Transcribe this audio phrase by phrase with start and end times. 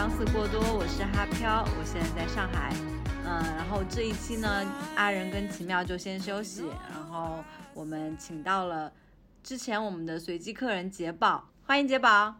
[0.00, 2.72] 相似过多，我是哈飘，我现在在上海。
[3.22, 4.66] 嗯，然后这一期呢，
[4.96, 7.44] 阿仁跟奇妙就先休息，然后
[7.74, 8.90] 我们请到了
[9.42, 12.34] 之前我们的随机客人杰宝，欢迎杰宝。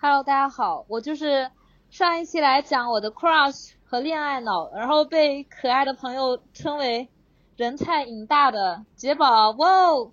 [0.00, 1.50] Hello，大家好，我就是
[1.90, 7.08] 上一期来讲我的 crush 和恋爱脑，然后被可爱的朋友称为
[7.56, 9.50] 人菜瘾大的杰宝。
[9.50, 10.12] 哇哦！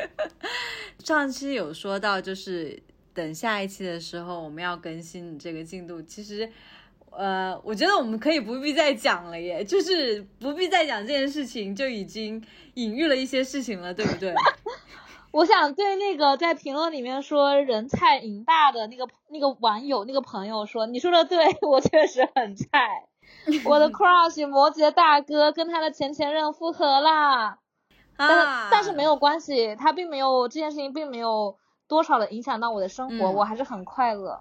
[1.02, 2.82] 上期有说到就是。
[3.16, 6.02] 等下一期的时候，我们要更新你这个进度。
[6.02, 6.46] 其实，
[7.10, 14.34] 呃，我觉得我们可以不必再讲了，耶，就是不必再讲这件事情，就已经隐喻了一些事情了，对不对？
[15.32, 23.06] 我想对那个在评论里面说人菜瘾大的那个那个网友那个朋友说，你说的对， 我确实很菜。
[23.64, 27.58] 我的 crush 摩羯大哥跟他的前前任复合啦，
[28.16, 31.56] 但但是没有关系，他并没有这件事情并没有。
[31.88, 34.40] 多少的影响到我的生活，我还是很快乐，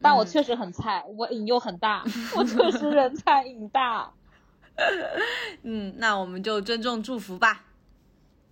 [0.00, 2.02] 但我确实很菜，我瘾又很大，
[2.36, 4.10] 我确实人菜瘾大。
[5.62, 7.64] 嗯，那我们就尊重祝福吧。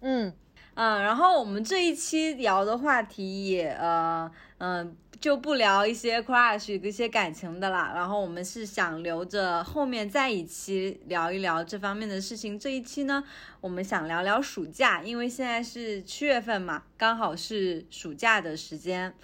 [0.00, 0.34] 嗯
[0.74, 4.96] 嗯，然后我们这一期聊的话题也呃嗯。
[5.20, 12.58] 就不聊一些 crush 一些感情的啦，然后我们是想留着后面再一期聊一聊这方面的事情。
[12.58, 13.22] 这一期呢，
[13.60, 19.14] 我们想聊聊暑假，因为现在是七月份嘛，刚好是暑假的时间。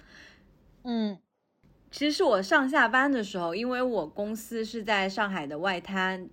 [0.83, 1.17] 嗯，
[1.89, 6.29] 其实是我上下班的时候，因为我公司是在上海的外滩。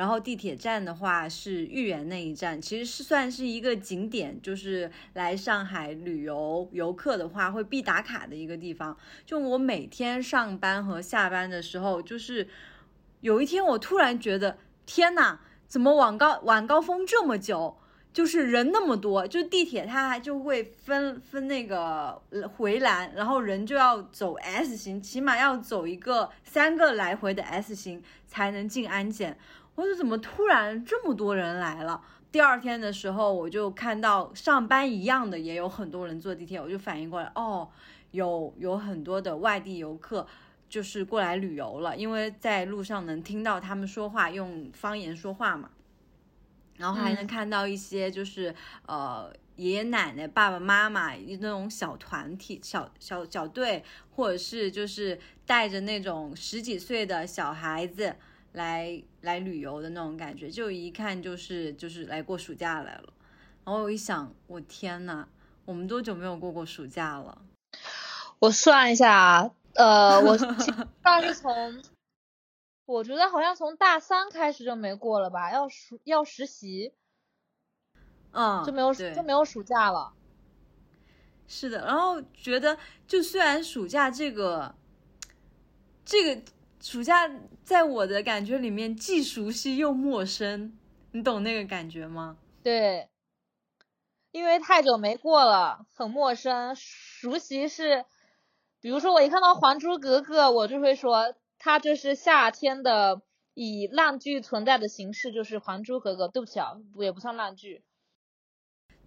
[0.00, 8.96] 然后地铁站的话是豫园那一站，其实是算是一个景点，就是来上海旅游游客的话会必打卡的一个地方。
[9.26, 12.48] 就我每天上班和下班的时候，就是
[13.20, 14.56] 有一天我突然觉得，
[14.86, 15.38] 天呐，
[15.68, 17.76] 怎么晚高晚高峰这么久，
[18.10, 22.22] 就是人那么多，就地铁它还就会分分那个
[22.56, 29.36] 回栏，然后人就要走 S 型，起码要走一个三个来回的 S 型才能进安检。
[29.74, 32.02] 我说怎么突然这么多人来了？
[32.32, 37.68] 第二天的时候，我就看到上班一样的也有很多人坐地铁，我就反应过来，哦，
[38.12, 40.26] 有有很多的外地游客
[40.68, 45.70] 就是过来旅游了，因为在路上能听到他们说话，用方言说话嘛，
[46.76, 48.54] 然后还能看到一些就是
[48.86, 58.14] 呃爷爷奶奶、爸爸妈妈那种小团体、小小小队，或者是就是带着那种十几岁的小孩子。
[58.52, 63.12] 来来旅游的那种感觉，就一看就是就是来过暑假来了。
[63.64, 65.28] 然后我一想，我天呐，
[65.64, 67.42] 我们多久没有过过暑假了？
[68.40, 70.36] 我算一下，呃，我
[71.02, 71.82] 大 是从，
[72.86, 76.92] 我觉得好像从大三开始就没过了吧，要暑要实习，
[78.32, 80.12] 嗯，就没有就没有暑假了。
[81.46, 84.74] 是的，然后觉得就虽然暑假这个
[86.04, 86.42] 这个。
[86.80, 87.30] 暑假
[87.62, 90.78] 在我的感觉里面既熟悉又陌生，
[91.12, 92.38] 你懂那个感觉吗？
[92.62, 93.10] 对，
[94.30, 96.74] 因为太久没过了，很陌生。
[96.74, 98.06] 熟悉是，
[98.80, 103.20] 比如说我一看到《还珠格格》，我就会说，它就是夏天的
[103.52, 106.28] 以烂剧存在的形式，就是《还珠格格》。
[106.30, 107.84] 对不起啊，也不算烂剧。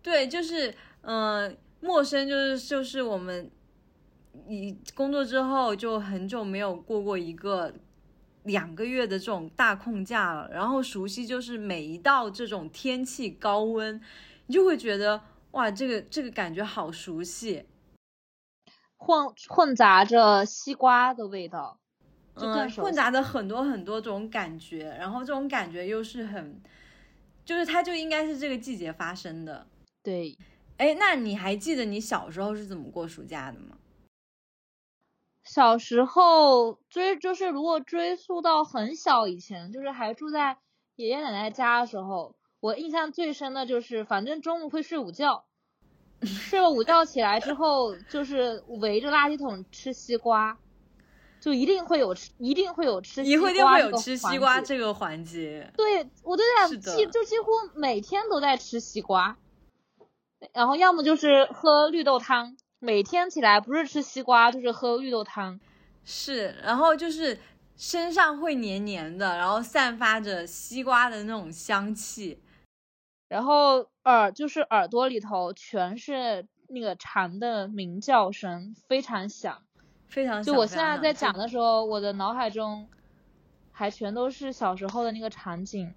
[0.03, 3.51] 对，就是嗯，陌生就是就是我们。
[4.47, 7.73] 你工作之后就很久没有过过一个
[8.43, 14.01] 两个月的这种大空假了，然后熟悉就是每一道这种天气高温，
[14.47, 17.65] 你就会觉得哇，这个这个感觉好熟悉，
[18.97, 21.79] 混混杂着西瓜的味道，
[22.35, 26.61] 就嗯，混杂着很多很多种感觉，然后这种感觉又是很，
[27.45, 29.67] 就是它就应该是这个季节发生的。
[30.01, 30.37] 对，
[30.77, 33.77] 哎，那你还记得你小时候是怎么过暑假的吗？
[35.43, 40.57] 小时候追就是如果追溯到很小以前，就是还住在
[40.95, 45.45] 爷爷奶奶家的时候，我印象最深的就是，反正中午会睡午觉，
[46.23, 50.57] 睡了午觉起来之后，就是围着垃圾桶吃西瓜，
[51.41, 55.73] 就一定会有吃，一定会有吃西瓜一定会有吃西瓜这个环节。
[55.75, 59.37] 对，我都在几就几乎每天都在吃西瓜，
[60.53, 62.55] 然后要么就是喝绿豆汤。
[62.83, 65.57] 每天起来不是吃西瓜就是喝绿豆汤，
[66.03, 67.39] 是，然后就是
[67.77, 72.37] 身上会黏黏的，然后散发着西瓜的那种香气，
[73.29, 79.63] 然后耳就是耳朵里头全是那个蝉的鸣叫声，非常响，
[80.09, 80.43] 非常。
[80.43, 82.89] 就我现在在讲的时候，我的脑海中
[83.71, 85.95] 还全都是小时候的那个场景。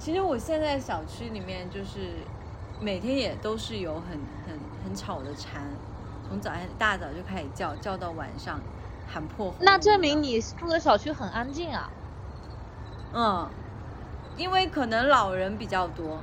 [0.00, 2.12] 其实我现在小区里面就是
[2.78, 5.62] 每天也都是有很很很吵的蝉，
[6.22, 8.60] 从早上大早就开始叫，叫到晚上，
[9.06, 9.56] 喊破。
[9.60, 11.88] 那证明你住的小区很安静啊。
[13.10, 13.50] 嗯，
[14.36, 16.22] 因为可能老人比较多。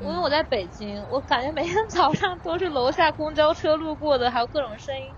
[0.00, 5.14] 因为我在北京，我感觉每天早上都是楼下公交车路过的，还有各种声音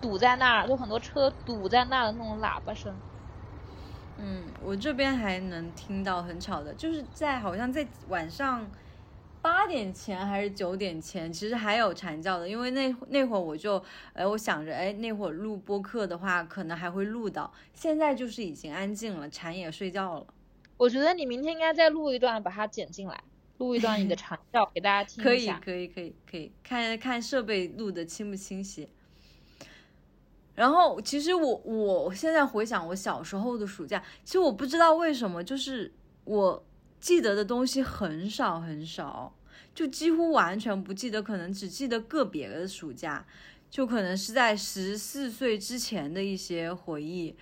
[0.00, 3.00] 堵在那儿，就很多车堵在那儿的那种喇叭声。
[4.22, 8.70] 嗯，我这边还能听到很吵的，就是在好像在晚上
[9.40, 12.48] 八点前还是九点前，其实还有蝉叫的。
[12.48, 13.82] 因为那那会儿我就，
[14.12, 17.50] 哎，我想着，哎，那会儿录播客的话，可能还会录到。
[17.72, 20.26] 现在就是已经安静了，蝉也睡觉了。
[20.76, 23.18] 我觉得你明天应该再录一段，把它剪进来。
[23.58, 28.88] 录一段你的 蝉叫给大家听一下可以可以可以可以看看设备录的清不清晰。
[30.54, 35.92] 然后其实我我现在回想我小时候的暑假，其实我不知道为什么，就是
[36.24, 36.64] 我
[37.00, 39.34] 记得的东西很少很少，
[39.74, 43.24] 就几乎完全不记得，可能只记得个别的暑假，
[43.70, 47.34] 就可能是在十四岁之前的一些回忆。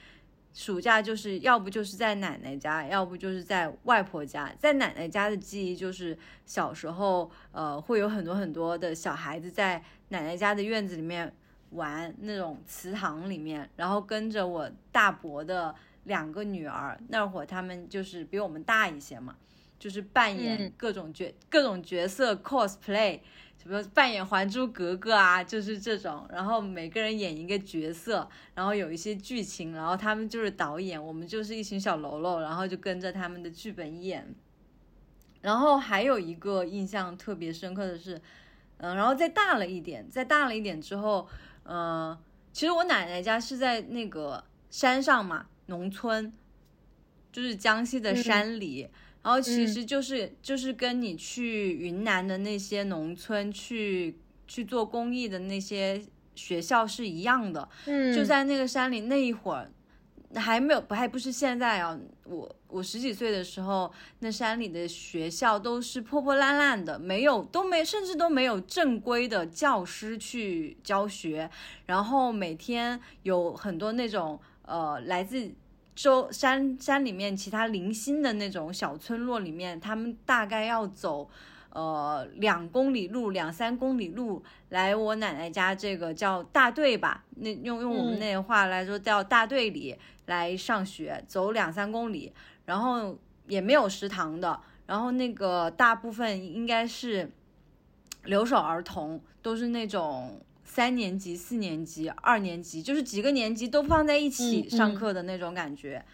[0.55, 4.53] 暑假就是要不就是在奶奶家，要不就是在外婆家。
[4.59, 11.33] 在奶奶家的记忆就是小时候，呃，会有很多很多的小孩子在奶奶家的院子里面
[11.71, 15.75] 玩那种祠堂里面，然后跟着我大伯的
[16.05, 19.37] 两个女儿，那会儿他们就是比我们大一些嘛，
[19.79, 23.21] 就是扮演各种角各种角色 cosplay。
[23.61, 34.33] 什么扮演《还珠格格》啊，就是这种，然后每个人演一个角色，然后有一些剧情，然后他们就是导演，我们就是一群小喽啰，然后就跟着他们的剧本演。
[35.43, 38.21] 然后还有一个印象特别深刻的是，
[38.77, 41.29] 嗯，然后再大了一点，再大了一点之后，
[41.69, 42.19] 嗯，
[42.53, 46.33] 其实我奶奶家是在那个山上嘛，农村，
[47.31, 48.89] 就是江西的山里。
[49.21, 54.17] 然后其实就是就是跟你去云南的那些农村去
[54.47, 56.03] 去做公益的那些
[56.35, 59.71] 学校是一样的，嗯，就在那个山里那一会儿，
[60.37, 71.51] 还没有不还不是现在啊，我我十几岁的时候，那山里的学校都是破破烂烂的，没有都没甚至都没有正规的教师去教学，
[71.87, 75.53] 然后每天有很多那种呃来自。
[76.01, 81.29] 周山山里面其他零星的那种小村落里面，他们大概要走，
[81.71, 92.33] 呃两公里路，两三公里路来我奶奶家这个叫大队吧，那用用我们那话来说叫大队里来上学，走两三公里，
[92.69, 93.19] 然后
[93.49, 97.29] 也没有食堂的，然后那个大部分应该是
[98.25, 100.41] 留守儿童，都是那种。
[100.71, 106.05] 三年级、四年级、二年级，就是几个年级都放在一起上课的那种感觉。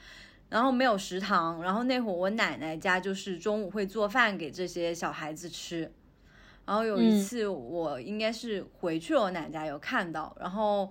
[0.49, 5.92] 然后没有食堂，然后那会儿我奶奶家就是中午会做饭给这些小孩子吃。
[6.64, 10.90] 然后有一次我应该是回去了我奶奶家有看到，然后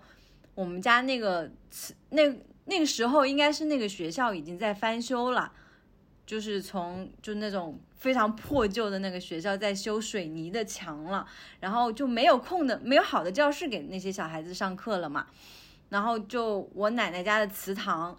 [0.56, 1.50] 我们家那个
[2.10, 5.52] 那那个时候应该是那个学校已经在翻修了。
[6.26, 11.28] 就是从就那种非常破旧的那个学校在修水泥的墙了，
[11.60, 15.28] 然后就没有空的没有好的教室给那些小孩子上课了嘛，
[15.90, 18.18] 然后就我奶奶家的祠堂，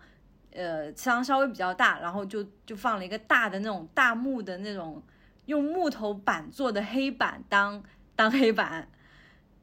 [0.53, 5.03] 呃，祠堂稍微比较大，然后就就放了一个大的那种大木的那种
[5.47, 7.83] 用木头板做的黑板当
[8.15, 8.87] 当黑板，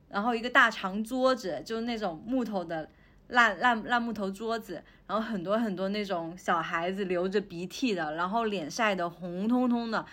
[0.10, 2.90] 然后一个大长桌子就是那种木头的。
[3.32, 10.06] 烂烂烂木头桌子，然后很多很多那种小孩子流着鼻涕的，然后脸晒得红彤彤的，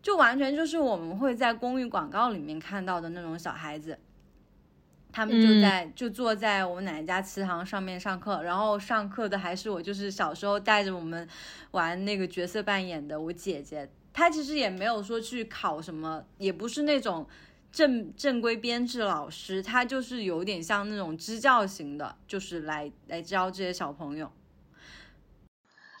[0.00, 3.98] 就完全就是我们会在公寓广告里面看到的那种小孩子。
[5.12, 11.28] 他们就在就坐在我们奶奶家祠堂上面上课，然后上课的还是我就是小时候带着我们
[11.72, 17.26] 玩那个角色扮演的我姐姐，她其实也没有说去考什么，也不是那种。
[17.72, 24.30] 正正规编制老师，他就是有点像那种支教型的，就是来来教这些小朋友。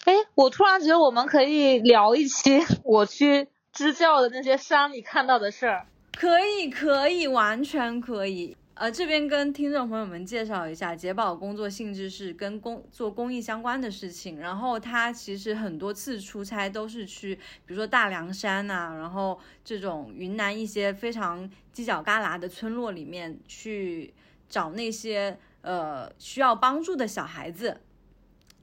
[0.04, 5.86] 哎，我突然觉得我们可以聊一期我去支教的那些山里看到的事儿。
[6.18, 8.56] 可以，可以，完全可以。
[8.80, 14.40] 呃，这边跟听众朋友们介绍一下，杰宝工作性质是跟公做公益相关的事情。
[14.40, 17.34] 然后他其实很多次出差都是去，
[17.66, 24.14] 比如说大凉山呐，然后这种云南一些非常犄角旮旯的村落里面去
[24.48, 27.82] 找那些呃需要帮助的小孩子。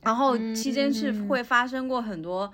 [0.01, 2.51] 然后期间是会发生过很多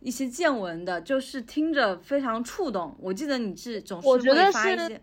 [0.00, 2.94] 一些见闻的，就是听着非常触动。
[3.00, 5.00] 我记得你是总是会发一些。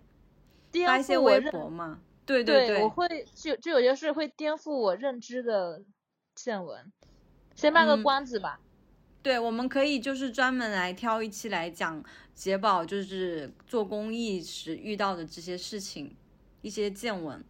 [0.86, 5.84] 发一些微博嘛，对对对，我会就就有些事会颠覆我认知的
[6.36, 6.92] 见闻。
[7.56, 8.60] 先卖个关子吧。
[9.22, 12.04] 对，我们可以就是专门来挑一期来讲
[12.34, 16.16] 杰宝，就是做公益时遇到的这些事情，
[16.62, 17.44] 一些见闻。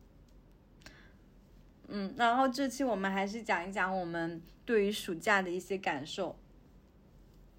[1.87, 6.35] 嗯，然后这期我们还是讲一讲我们对于暑假的一些感受。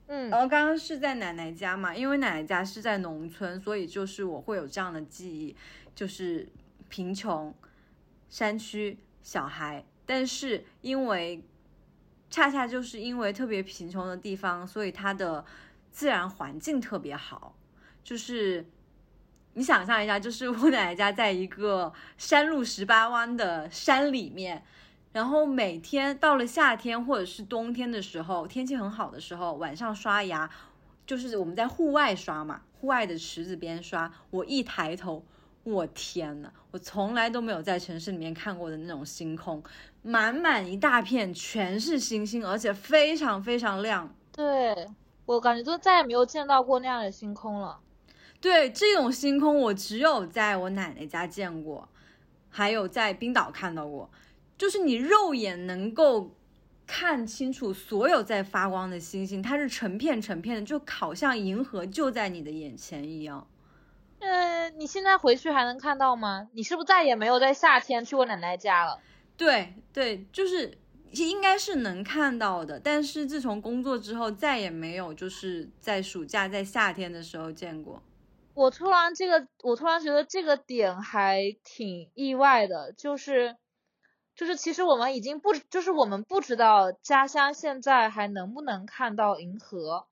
[0.06, 5.56] 嗯，然后刚刚是在奶奶家嘛，因为奶奶家是在农村，所以就是我会有这样的记忆，
[5.94, 6.48] 就是
[6.88, 7.54] 贫穷、
[8.28, 11.42] 山区小孩，但是因为。
[12.30, 15.44] 恰恰就是因为特别贫穷的地方，所以它的
[15.92, 17.54] 自然环境特别好。
[18.02, 18.66] 就是
[19.52, 24.64] 你想象一下，就是我奶奶家在一个山路十八弯的山里面，
[25.14, 30.50] 然后每天到了夏天或者是冬天的时候，天气很好的时候，晚上刷牙，
[31.06, 35.24] 就是我们在户外刷嘛，户外的池子边刷，我一抬头。
[35.62, 39.62] 我天呐，我从来都没有在城市里面看过的那种星空，
[40.02, 44.14] 满满一大片全是星星，而且非常非常亮。
[44.30, 44.88] 对
[45.24, 47.80] 我感觉就再也没有见到过那样的星空了。
[48.42, 51.88] 对，这种星空我只有在我奶奶家见过，
[52.50, 54.10] 还有在冰岛看到过，
[54.56, 56.36] 就是你肉眼能够
[56.86, 63.46] 看清楚所有在发光的星星，它是成片成片的，就好像银河就在你的眼前一样。
[64.20, 66.48] 呃，你现在回去还能看到吗？
[66.52, 69.00] 你是不是再也没有在夏天去过奶奶家了？
[69.36, 70.78] 对对，就是
[71.10, 78.02] 应该是能看到的，但是自从工作之后，再也没有就是在暑假在夏天的时候见过。
[78.54, 83.56] 我突然这个，我突然觉得这个点还挺意外的，就是
[84.34, 90.06] 就是其实我们已经不，就是我们不知道家乡现在还能不能看到银河，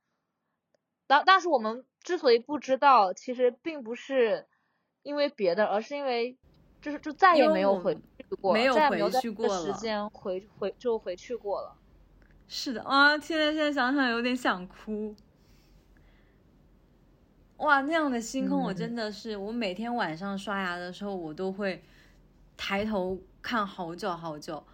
[1.06, 1.84] 但但是我们。
[2.04, 4.48] 之所以不知道，其实并不是
[5.04, 6.36] 因为别的，而是因为
[6.80, 9.64] 就是就再也没有回去过，没有回去过了。
[9.64, 11.76] 时间回回就回去过了。
[12.48, 15.14] 是的啊，现在现在想想有点想哭。
[17.58, 21.84] 哇，那样的星空，我真的是，我每天晚上刷牙的时候，我都会
[22.56, 24.64] 抬头看好久好久，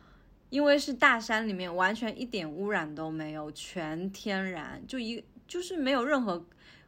[0.51, 6.45] 因为是大山里面，完全一点污染都没有，全天然，就一就是没有任何。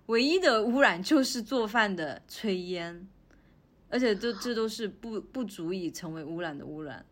[0.07, 3.09] 唯一的污染 就是做饭的炊烟，
[3.89, 7.07] 而且这这都是不不足以成为污染的污染。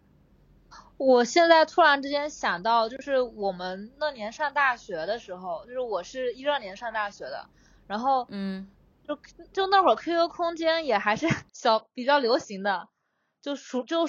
[0.96, 7.48] 我现在突然之间想到，就是我们那年上大学的时候，就是我是一二年上大学的，
[7.86, 8.68] 然后嗯，
[9.06, 9.16] 就
[9.52, 12.88] 就那会儿 QQ 空间也还是 小比较流行的，
[13.40, 14.08] 就属就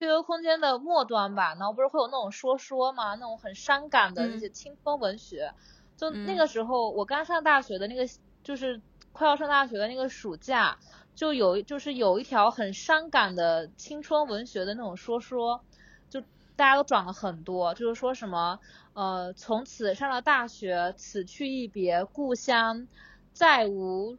[0.00, 5.52] QQ 空间的末端吧，然后不是会有那种说说嘛，那种很伤感的那些青春文学。
[5.98, 8.08] 就那个时候，我刚上大学的那个，
[8.42, 8.80] 就是
[9.12, 10.78] 快要上大学的那个暑假，
[11.14, 15.62] 就有就是有一条很伤感的青春文学的那种说说，
[16.08, 16.22] 就
[16.56, 18.58] 大家都转了很多，就是说什么
[18.94, 22.88] 呃，从此上了大学，此去一别，故乡
[23.34, 24.16] 再无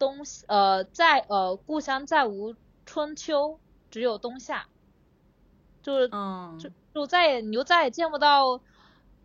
[0.00, 3.60] 冬呃再呃故乡再无春秋，
[3.94, 4.66] 只有冬夏，
[5.80, 8.60] 就是嗯，就就再也你就再也见不到。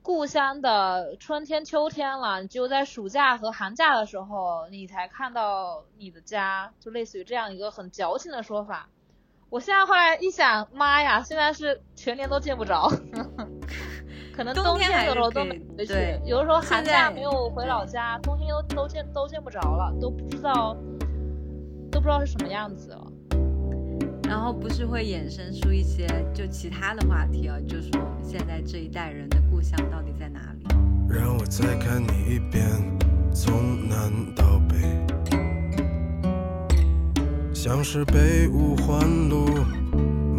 [0.03, 8.89] 故乡的春天、秋天了，只有在暑假和寒假的时候，你才看到你的家，就类似于这样一个很矫情的说法。
[9.49, 12.87] 我现在后来一想，妈呀，现在是全年都见不着，
[14.33, 15.93] 可能冬天有时候都没回去，
[16.25, 20.77] 有的时候寒假没有回老家，冬天都都见都见不着了，都不知道
[21.91, 23.08] 都不知道是什么样子了。
[24.29, 26.05] 然后不是会衍生出一些
[26.35, 30.67] 就其他的话题啊，就是我们现在这一代人的故乡到底在哪里？
[31.09, 32.63] 让我再看你一遍，
[33.33, 34.77] 从南到北，
[37.55, 39.47] 像是被五环路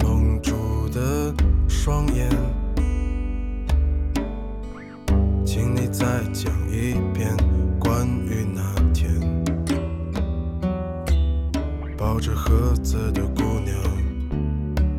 [0.05, 1.35] 蒙住的
[1.69, 2.31] 双眼，
[5.45, 7.37] 请你再讲一遍
[7.81, 8.63] 关于那
[12.01, 13.77] 抱着盒子的姑娘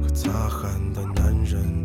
[0.03, 0.07] 和。
[0.13, 1.83] 擦汗的男人，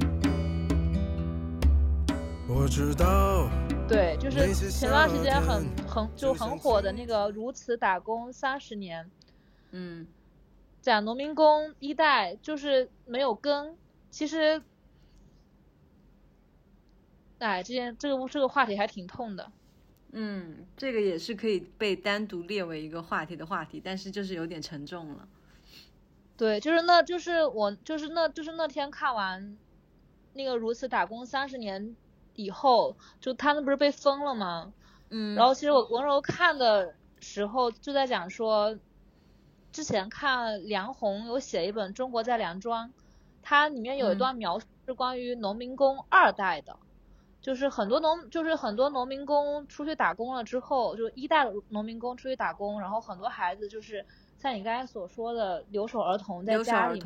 [2.47, 3.49] 我知道。
[3.89, 9.03] 对，就是前段时间很很就很火的那个《如此打工三十年》，
[9.71, 10.07] 嗯，
[10.83, 13.75] 讲农民工一代就是没有根。
[14.11, 14.61] 其实，
[17.39, 19.51] 哎，这件这个这个话题还挺痛的。
[20.19, 25.29] 嗯，这个也是可以被单独列为一个话题的话题，但是就是有点沉重了。
[26.39, 29.59] 对，就是那，就是我，就是那，就是那天看完
[30.33, 31.95] 那个如此打工三十年
[32.35, 34.73] 以后，就他那不是被封了吗？
[35.11, 35.35] 嗯。
[35.35, 38.79] 然后其实我我那时候看的时候就在讲说，
[39.71, 42.89] 之前看梁红有写一本《中国在梁庄》，
[43.43, 46.79] 它里面有一段描述是关于农民工二代的，
[47.47, 54.05] 就是很多农，就是很多农民工出去打工了之后，就一代农民工出去打工，然后很多孩子就是
[54.37, 56.99] 像你刚才所说的留守儿童在家里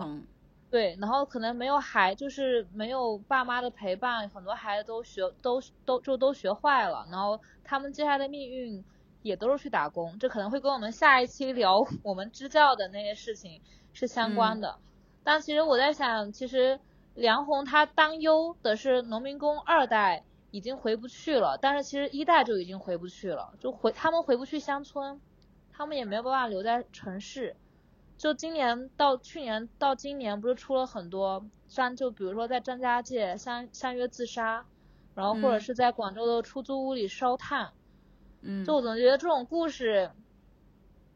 [0.70, 8.82] 对，然后可能没有孩，就是没有爸妈的陪伴，很多孩子都学都都就都学坏了，然后他们接下来的命运
[9.20, 13.60] 也都是去打工，这可能会跟我们下一期聊我们支教的那些事情
[13.92, 14.78] 是相关的。
[15.22, 16.80] 但其实我在想，其实
[17.12, 25.20] 梁红他担忧的是农民工二代已经回不去了，但是其实一代就已经回不去了，就回他们回不去乡村，
[25.72, 27.56] 他们也没有办法留在城市。
[28.18, 34.66] 就今年到去年到今年，不是出了很多像就比如说在张家界相相约自杀，
[35.14, 37.72] 然后或者嗯是在广州的出租屋里烧炭，
[38.42, 40.10] 嗯，就我总觉得这种故事，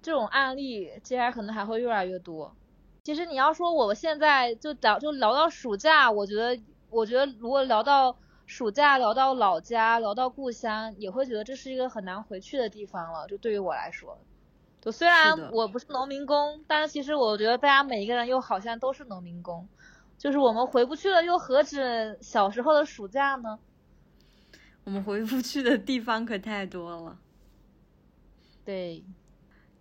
[0.00, 2.56] 这种案例接下来可能还会越来越多。
[3.02, 13.26] 其实你要说我现在就聊就聊到暑假，我觉得我觉得如果聊到暑假，聊到老家，聊到故乡，也会觉得这是一个很难回去的地方了。
[13.26, 14.18] 就对于我来说，
[14.80, 19.66] 就虽然我不是农民工，但是其实我觉得大家每一个人又好像都是农民工，
[20.18, 23.58] 就是我们回不去了，又何止小时候的暑假呢？
[24.84, 27.18] 我们回不去的地方可太多了。
[28.66, 29.02] 对，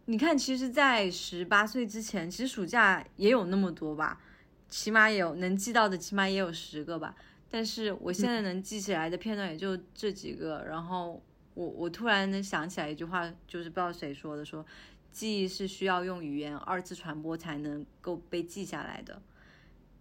[0.05, 4.21] 你看，其实，在十八岁之前，其实暑假也有那么多吧，
[4.69, 7.13] 起码也有能记到的，起码也有十个吧。
[7.53, 10.65] 但是我现在能记起来的片段也就这几个。
[10.67, 11.21] 然后
[11.53, 14.65] 我我突然能想起来一句话，就是不知道谁说的，说
[15.11, 19.21] 记忆是需要用语言二次传播才能够被记下来的。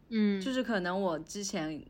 [0.09, 1.85] 嗯，就是可能我之前，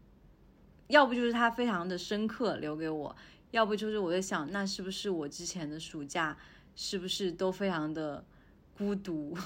[0.89, 3.15] 要不就是它非常的深刻留给我，
[3.53, 6.37] 要不就是我在想，那是不是我之前的暑假
[6.75, 8.25] 是不是都非常的
[8.77, 9.39] 孤独，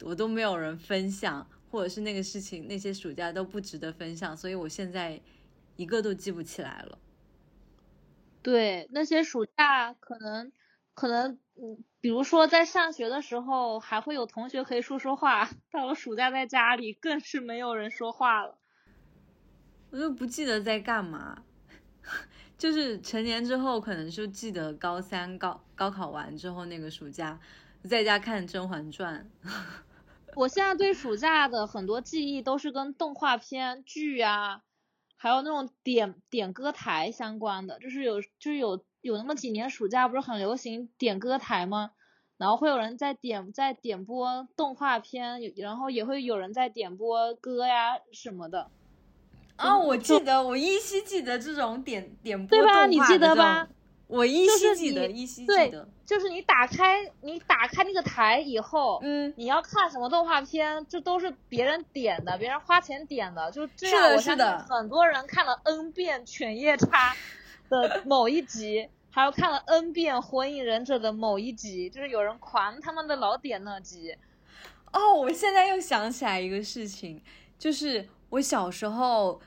[0.00, 5.20] 我都没有人分享，或者是那个事情那些暑假都不值得分享，所以我现在
[5.80, 6.98] 一个都记不起来了。
[8.42, 10.52] 对，那些暑假可能
[10.92, 18.58] 可能，嗯，比如说在上学的时候还会有同学可以说说话， 到了暑假在家里更是没有人说话了。
[19.90, 21.42] 我就不记得在干嘛，
[22.58, 27.40] 就是成年之后可能就记得高三高高考完之后那个暑假，
[27.84, 29.30] 在家看《甄嬛传》。
[30.36, 34.62] 我现在对暑假的很多记忆都是跟动画片、剧啊，
[35.22, 41.90] 还有那种点点歌台相关的，就是有就是有有那么几年暑假不是很流行点歌台吗？
[42.38, 48.70] 然后会有人在点在点播动画片，然后也会有人在点播歌呀什么的。
[49.58, 53.74] 哦，我记得，我依稀记得这种点点播对吧你记动画的这得吧种？
[54.10, 55.88] 我依就是稀记得，你依稀记得。
[56.04, 64.12] 就是你打开你打开那个台以后，嗯，你要看什么动画片，这都是别人点的，别人花钱点的，就这样。
[64.12, 67.14] 我相信的是的很多人看了 N 遍《犬夜叉》
[67.68, 74.16] 的 某一集，还有看了 N 遍《火影忍者》的某一集，就是有人狂他们的老点那集。
[74.92, 77.22] 哦，我现在又想起来一个事情，
[77.56, 79.40] 就是我小时候，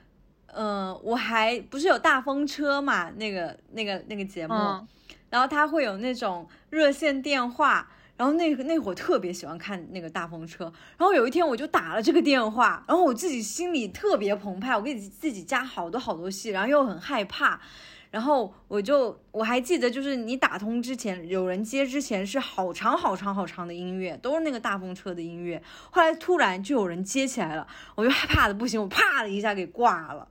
[0.55, 4.87] 嗯、我还不是有大风车嘛，那个那个那个节目，嗯。
[5.29, 17.59] 然后它会有那种热线电话，然后那个那会儿特别喜欢看那个大风车，然后有一天我就打了这个电话，然后我自己心里特别澎湃，我给自己加好多好多戏，然后又很害怕，
[18.11, 30.27] 然后我就我还记得，就是你打通之前，有人接之前是好长好长好长的音乐，都是那个大风车的音乐，后来突然就有人接起来了，我就害怕的不行，我啪的一下给挂了。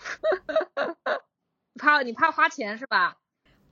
[1.76, 3.16] 怕你怕花钱是吧？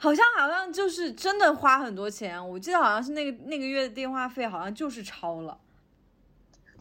[0.00, 5.60] 好像好像就是真的花很多钱，我记得好像是那个那个月的电话费好像就是超了。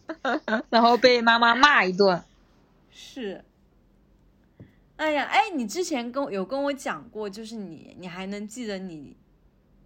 [0.70, 2.22] 然后被妈妈骂一顿。
[2.90, 3.44] 是。
[4.96, 9.16] 哎呀，哎，你之前跟有跟我讲过，就是你你还能记得你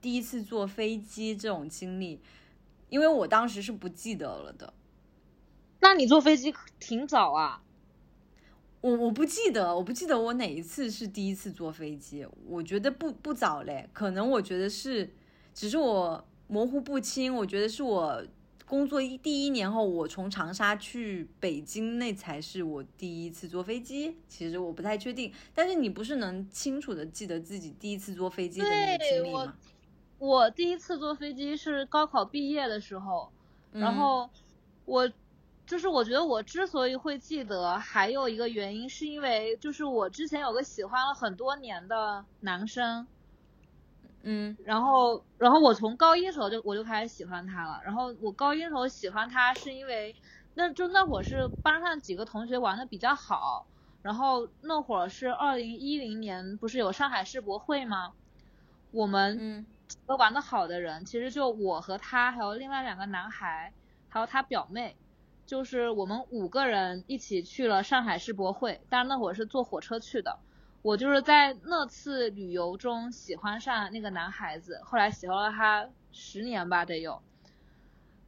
[0.01, 2.23] 第一次坐飞机这种经历，
[2.89, 4.73] 因为我当时是不记得了的。
[5.81, 7.63] 那你坐飞机挺早啊？
[8.83, 12.27] 我我不记得，我不记得我哪一次是第一次坐飞机。
[12.47, 15.09] 我觉得不不早嘞，可能我觉得是，
[15.55, 17.35] 只是我模糊不清。
[17.35, 18.23] 我觉得是我
[18.67, 24.17] 工作一第一年后，我从长沙去北京，那才是我第一次坐飞机。
[24.27, 29.57] 其实我不太确定，但是你不是能清楚的记得自己第一次坐飞机的那个经历吗？
[30.19, 33.31] 我第一次坐飞机是高考毕业的时候，
[33.71, 34.31] 然嗯后
[34.85, 35.09] 我
[35.67, 43.09] 就是我觉得我之所以会记得，还有一个原因是因为就是我之前有个喜欢了很多年的男生，
[44.23, 50.15] 嗯然后然后我从高一的时候就我就开始喜欢他了，然后我高一的时候喜欢他是因为
[50.55, 53.69] 那就那会儿是班上几个同学玩的比较好。
[54.03, 58.15] 然后那会儿是二零一零年，不是有上海世博会吗？
[58.91, 59.67] 我们嗯
[60.07, 63.73] 都玩的好的人，其实就我和他，还有另外两个男孩，
[64.09, 64.99] 还有他表妹，
[65.47, 68.81] 就是我们五个人一起去了上海世博会。
[68.89, 70.39] 但是那会儿是坐火车去的。
[70.83, 77.23] 我就是在那次旅游中喜欢上那个男孩子，后来喜欢了他十年吧，得有。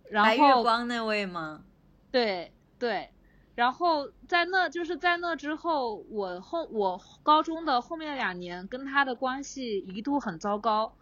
[0.08, 1.64] 然白月后光那位吗？
[2.12, 3.10] 对对，
[3.56, 10.94] 然后在那就是在那之后，我后我高中的后面两年跟他的关系一度很糟糕，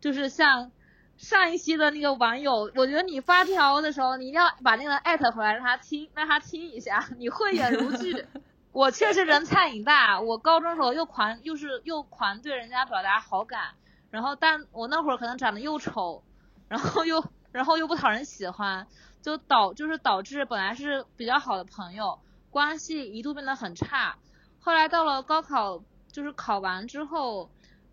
[0.00, 0.70] 就是像
[1.16, 8.26] 上一期的那个网友，我觉得你发条的时候，你一定要把那个艾特回来让他听，让他听一下， 你慧眼如炬。
[8.72, 13.74] 我确实人菜瘾大，我高中时候又狂又是又狂对人家表达好感，
[14.10, 16.24] 然后但我那会儿可能长得又丑，
[16.68, 17.22] 然后又
[17.52, 18.86] 然后又不讨人喜欢，
[19.20, 22.18] 就导就是导致本来是比较好的朋友，
[22.50, 24.16] 关系一度变得很差。
[24.58, 27.50] 后来到了高考，就是考完之后，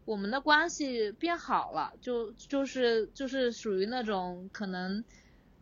[0.10, 5.04] 我们的关系变好了，就就是就是属于那种可能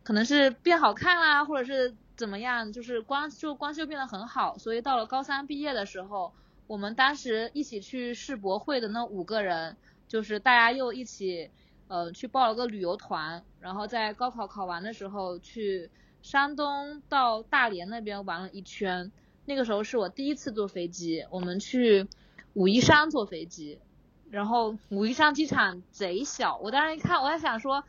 [0.02, 4.56] 可能是变好看啦，或者是怎么样，就是关就关系就变得很好。
[4.56, 6.32] 所以到了高三毕业的时候，
[6.66, 9.76] 我们当时一起去世博会的那五个人，
[10.08, 11.50] 就是大家又一起
[11.88, 15.90] 呃去报了个旅游团，然后在高考考完的时候去
[16.22, 19.12] 山东到大连那边玩了一圈。
[19.44, 22.08] 那个时候是我第一次坐飞机，我们去
[22.54, 23.78] 武夷山坐飞机，
[24.30, 27.82] 然后武夷山机场贼小，我当时一看，我在想说，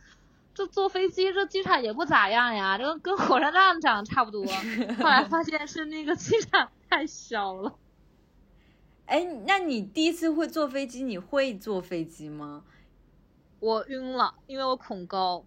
[0.53, 4.45] 这坐飞机这机场也不咋样呀，这个跟火车站长得差不多。
[4.99, 7.75] 后来发现是那个机场太小了。
[9.05, 12.63] 哎，那你第一次会坐飞机，你会坐飞机吗？
[13.59, 15.43] 我晕了，因为我恐高。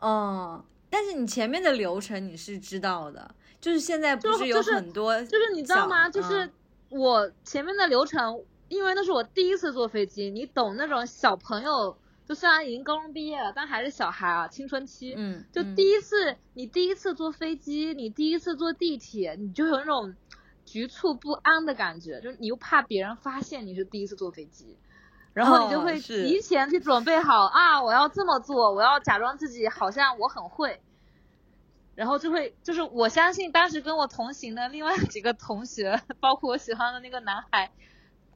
[0.00, 6.08] 嗯，但是你前面的流程你是知道的，就是现在不是有很多小，就是你知道吗？
[6.08, 6.52] 就是嗯
[6.88, 15.12] 我前面的流程，因为那是我第一次坐飞机，你懂那种小朋友，就虽然已经高中毕业了，但还是小孩啊，青春期。
[15.14, 15.76] 嗯，就嗯。
[15.76, 20.14] 第一次，你第一次坐飞机，你第一次坐地铁，你就有那种
[20.64, 24.78] 局促不安的感觉，就是你又怕别人发现你是第一次坐飞机，
[25.34, 30.80] 然后你就会提前去准备好、啊，我要这么做，我要假装自己好像我很会，
[31.94, 37.70] 然后就会就是我相信当时跟我同行的另外几个同学，包括我喜欢的那个男孩，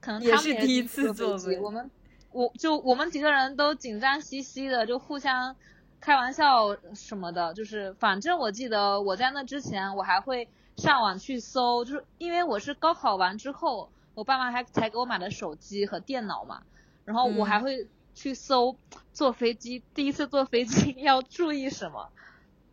[0.01, 1.91] 可能也他是第一次坐飞机，我们
[2.33, 5.57] 我就我们几个人都紧张兮兮的，就互相
[6.01, 16.63] 开玩笑什么的，就是反正我记得我在那之前我还会上网去搜，就是因为我是高考完之后，我爸妈还才给我买的手机和电脑嘛，
[17.05, 18.77] 然后我还嗯会去搜
[19.13, 22.09] 坐飞机，第一次坐飞机 要注意什么。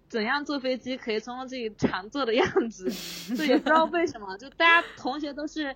[0.10, 2.88] 怎样坐飞机可以做到自己常坐的样子？
[3.36, 5.76] 就也不知道为什么，就大家同学都是，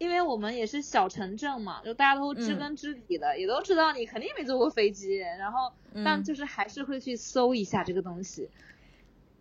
[0.00, 5.70] 因为我们也是小城镇嘛，就大家都知嗯根知底的，也都知道你肯定没坐过飞机，然后
[6.02, 8.48] 但嗯就是还是会去搜一下这个东西。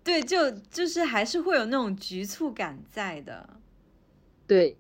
[0.04, 3.50] 对，就就是还是会有那种局促感在的。
[4.46, 4.76] 对，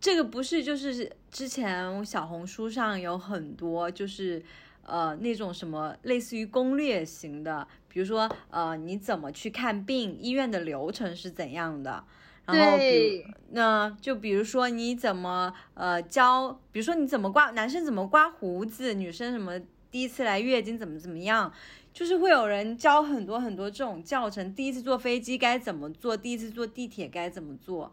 [0.00, 4.42] 这个不是就是之前小红书上有很多就是
[4.82, 12.02] 呃那种什么类似于攻略型的，比如说呃你怎么去看病，医院的流程是怎样的，
[12.48, 19.58] 然后比如对那就比如说你怎么呃教，比如说你怎么刮，男生怎么刮胡子，女生什么
[19.90, 21.52] 第一次来月经怎么怎么样，
[21.92, 27.92] 就是会有人教很多很多这种教程，第一次坐飞机该怎么做，第一次坐地铁该怎么做。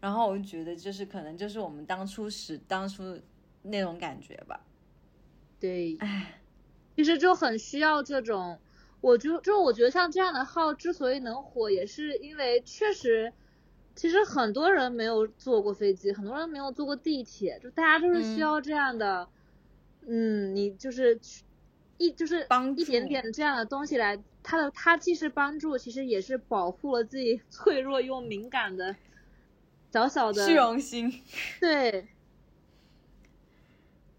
[0.00, 3.18] 然后我就觉得，就是可能就是我们当初时当初
[3.62, 4.60] 那种感觉吧。
[5.58, 6.40] 对，唉，
[6.94, 8.58] 其实就很需要这种，
[9.00, 13.32] 我就就我觉得像这样的号之所以能火，也是因为确实，
[13.94, 19.28] 其实很多人没有坐过飞机，很多人没有坐过地铁，就大家都是需嗯要这样的，
[20.06, 21.44] 嗯，你就是去
[21.96, 28.96] 一就是帮一点点这样的东西来，它的它既是帮助，其实也是保护了自己脆弱又敏感的
[29.92, 31.22] 小小的虚荣心，
[31.60, 32.08] 对。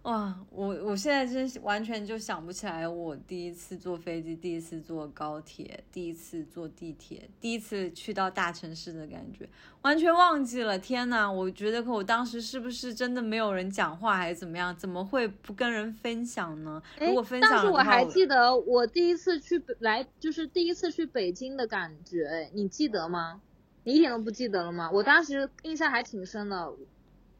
[0.05, 9.49] 哇，我我现在真是完全就想不起来，我第一次坐飞机，第一次坐高铁，第一次坐地铁，第一次去到大城市的感觉，
[9.81, 10.77] 完全忘记了。
[10.77, 14.75] 天呐，我觉得可我当时是不是真的没有人讲话，还是怎么样？
[14.77, 16.79] 怎么会不跟人分享呢？
[16.99, 23.41] 如果分享但是我还记得我第一次去北来，就是第一次去北京的感觉，哎，你记得吗？
[23.83, 24.91] 你一点都不记得了吗？
[24.91, 26.71] 我当时印象还挺深的，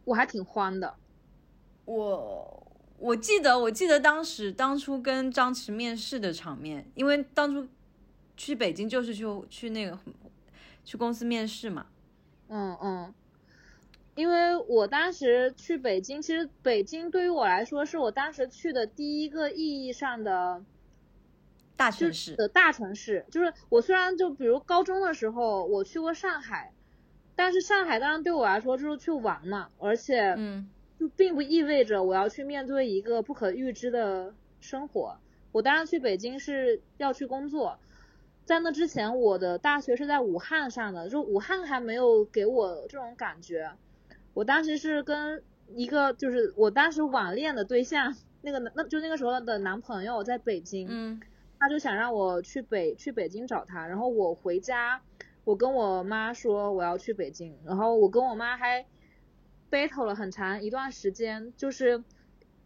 [0.04, 0.96] 我还挺慌的。
[1.86, 2.68] 我
[2.98, 7.68] 我记得，我记得当时当初跟张弛面试的场面，因为当初
[8.36, 9.98] 去北京就是去去那个
[10.84, 11.86] 去公司面试嘛。
[12.48, 13.14] 嗯嗯，
[14.16, 20.64] 因为我当时去北京，其实北京对于我来说是我当时去的第一个意义上的
[21.76, 23.26] 大城市的大城市。
[23.32, 26.72] 就是我虽然就比如高中的时候我去过上海，
[27.36, 30.70] 但是上海当然对我来说就是去玩嘛，而且嗯
[31.00, 35.18] 就并不意味着我要去面对一个不可预知的生活。
[35.52, 37.80] 我当时去北京是要去工作，
[38.46, 43.72] 在那之前我的大学是在武汉上的，就武汉还没有给我这种感觉。
[44.34, 45.42] 我当时是跟
[45.76, 51.22] 一个就是我当时网恋的对象，那个那就那个时候的男朋友在北京，嗯
[51.58, 55.02] 他就想让我去北去北京找他，然后我回家，
[55.46, 58.86] 我跟我妈说我要去北京，然后我跟我妈还
[59.76, 62.02] battle 了很长一段时间，就是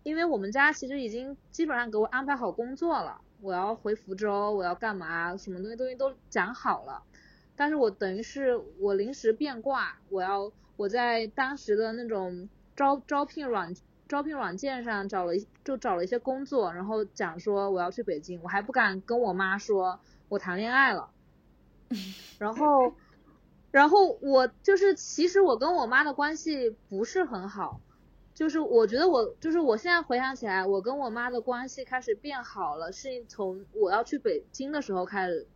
[0.04, 7.02] 因为我们家其实已经基本上给我安排好工作了，我要回福州，我要干嘛，什么东西东西都讲好了，
[7.56, 13.74] 但是我等于是我临时变卦，我要我在当时的那种招招聘软
[14.08, 21.10] 招聘软件上找了就找了一些工作，然后讲说我要去北京，我还不敢跟我妈说我谈恋爱了，
[22.38, 22.94] 然后
[23.72, 27.82] 然后我就是其实我跟我妈的关系不是很好，
[28.34, 35.48] 就是我觉得我就是我现在回想起来，我跟我妈的关系开始变好了，是从我要去北京的时候开始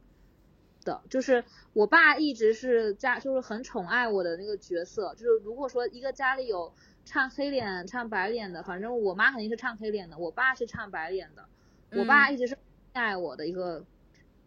[0.84, 1.02] 的。
[1.10, 6.74] 就是我爸一直是家就是很宠爱我的那个角色，就是如果说一个家里有
[7.06, 11.46] 唱黑脸唱白脸的，反正我妈肯定是唱黑脸的，我爸是唱白脸的。
[11.96, 12.58] 我爸一直是
[12.92, 13.86] 爱我的一个，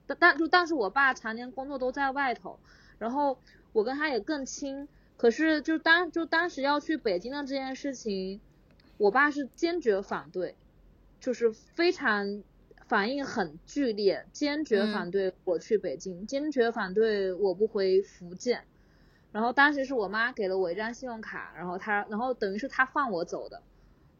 [0.07, 2.59] 但但就但是我爸常年工作都在外头，
[2.98, 3.38] 然后
[3.72, 4.88] 我跟他也更亲。
[5.16, 8.38] 可是就当就当时要去北京的这件事情，
[8.98, 10.54] 我爸是坚决反对，
[11.20, 12.42] 就是非常
[12.87, 18.64] 反应很剧烈，坚决嗯反对我去北京，坚决反对我不回福建。
[19.32, 23.62] 然后当时是我妈给了我一张信用卡，然后他然后等于是他放我走的，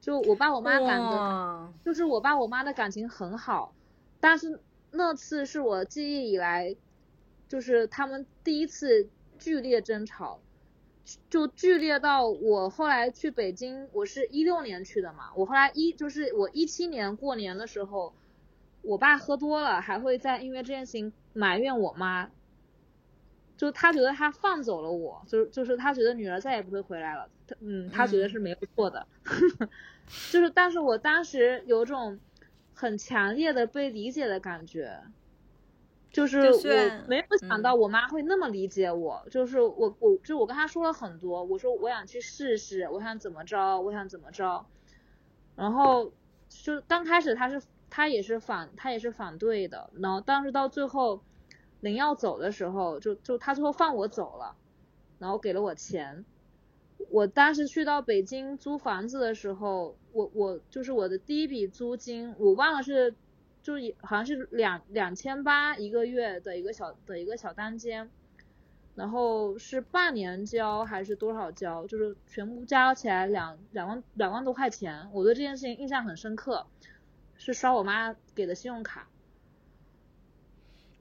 [0.01, 3.75] 就我爸我妈感觉就是我爸我妈的感情很好，
[4.19, 4.61] 但是
[4.91, 6.75] 那次是我记忆以来，
[7.49, 10.41] 就是他们第一次剧烈争吵，
[11.31, 18.15] 就剧烈到我后来去北京，我是一六年去的嘛，我后来一就是我一七年过年的时候，
[18.83, 22.31] 我爸喝多了，还会在因为这件事情埋怨我妈。
[23.57, 29.07] 就他觉得他放走了我，就是就是他觉得女儿再也不会回来了，他嗯，他觉得是没有错的，
[30.31, 32.21] 就是但是我当时有种
[32.75, 35.01] 很强烈的被理解的感觉，
[36.17, 44.65] 就是我没有想到我妈会那么理解我，就是我我就我跟她说了很多，我说我想去试试，我想怎么着，我想怎么着，
[45.55, 46.13] 然后
[46.49, 51.23] 就刚开始她是她也是反她也是反对的，然后但是到最后
[51.81, 54.57] 临要走的时候，就就他最后放我走了，
[55.19, 56.25] 然后给了我钱。
[57.11, 63.15] 我当时去到北京租房子的时候，我我就是我的第一笔租金，我忘了是，
[63.67, 68.09] 就是也好像是两两千八一个月的一个小的一个小单间，
[68.95, 76.69] 然后是半年交还是多少交，就是全部加起来两两万两万多块钱，我对这件事情印象很深刻，
[77.35, 79.09] 是刷我妈给的信用卡，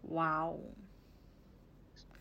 [0.10, 0.58] 哇哦，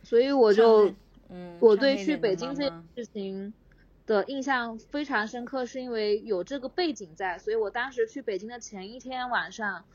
[0.03, 0.93] 所以我就
[1.31, 3.55] 嗯，我对去北京这件事情
[4.05, 9.87] 的印象非常深刻，是因为有这个背景在，所以我当时去北京的前一天晚上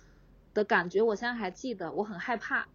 [0.53, 2.67] 的感觉，我现在还记得，我很害怕，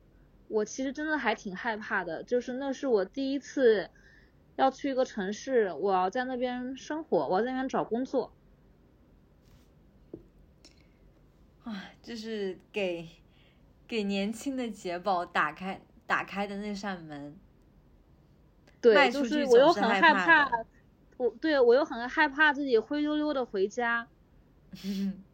[0.48, 3.90] 我其实真的还挺害怕的，就是那是我第一次
[4.56, 8.32] 要去一个城市，我要在那边生活，我要在那边找工作，
[11.64, 13.08] 啊，就是给
[13.88, 17.36] 给年轻的杰宝打开打开的那扇门。
[18.80, 20.50] 对，就是我又很害怕，
[21.16, 24.06] 我对我又很害怕自己灰溜溜的回家，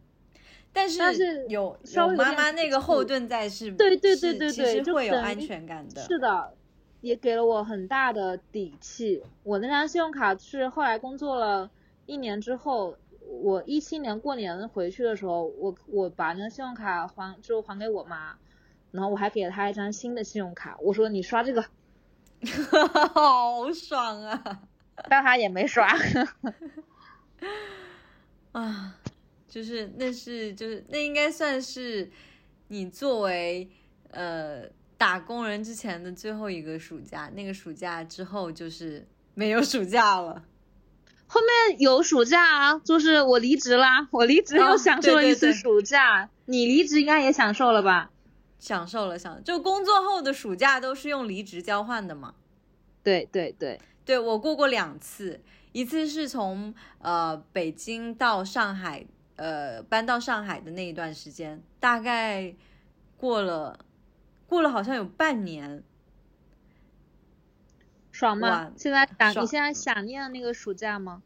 [0.72, 1.78] 但是但是有
[2.16, 6.00] 妈妈那个后盾在是，对对是对对其对会有安全感的。
[6.02, 6.54] 是的，
[7.00, 9.22] 也给了我很大的底气。
[9.42, 11.70] 我那张信用卡是后来工作了
[12.06, 12.96] 一年之后，
[13.42, 18.36] 我一七年过年回去的时候，我我把那个信用卡还就还给我妈，
[18.92, 21.64] 然后我还给了她一张新的信用卡，我说你刷这个，
[23.12, 24.60] 好爽啊！
[25.08, 25.88] 但她也没刷。
[28.52, 28.99] 啊，
[29.50, 32.10] 就是那是就是那应该算是
[32.68, 33.68] 你作为
[34.12, 34.62] 呃
[34.96, 40.44] 打工人之前的最后一个暑假，那个暑假之后就是没有暑假了。
[41.26, 46.30] 后面有暑假啊，就是我离职啦，我离职哦又享受了一次对对对暑假。
[46.46, 48.10] 你离职应该也享受了吧？
[48.58, 52.34] 享受了享，就工作后的暑假都是用离职交换的嘛。
[53.02, 55.40] 对对对，对我过过两次，
[55.72, 59.06] 一次是从呃北京到上海，
[59.40, 62.54] 呃搬到上海的那一段时间，大概
[63.16, 63.78] 过了
[64.46, 65.82] 过了好像有半年，
[68.12, 68.70] 爽吗？
[68.76, 71.22] 现在想你现在想念那个暑假吗？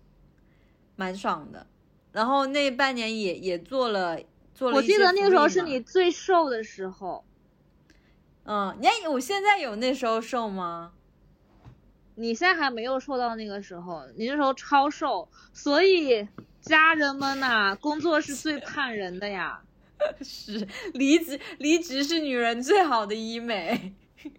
[0.94, 1.66] 蛮爽的。
[2.12, 4.20] 然后那半年也也做了
[4.54, 7.24] 做了我记得那个时候是你最瘦的时候，
[8.44, 10.92] 嗯，你看我现在有那时候瘦吗？
[12.14, 16.28] 你现在还没有瘦到那个时候，你那时候超瘦，所以
[16.64, 19.60] 家人们呐、工作是最盼人的呀。
[20.22, 23.94] 是离职，离职是女人最好的医美。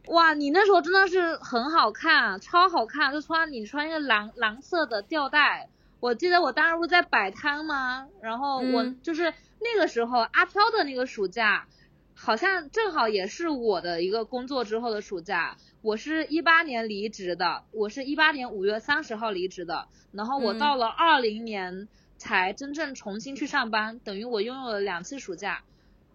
[0.08, 5.70] 哇，你那时候真的是很好看，超好看，就穿你穿一个蓝蓝色的吊带。
[6.00, 8.08] 我记得我当时不是在摆摊吗？
[8.22, 11.68] 然后我嗯就是那个时候阿飘的那个暑假，
[12.16, 15.58] 好像正好也是我的一个工作之后的暑假。
[15.82, 21.88] 我是一八年离职的，我是一八年五月三十号离职的，然后我嗯到了二零年
[22.26, 25.62] 才真正重新去上班，等于我拥有了两次暑假。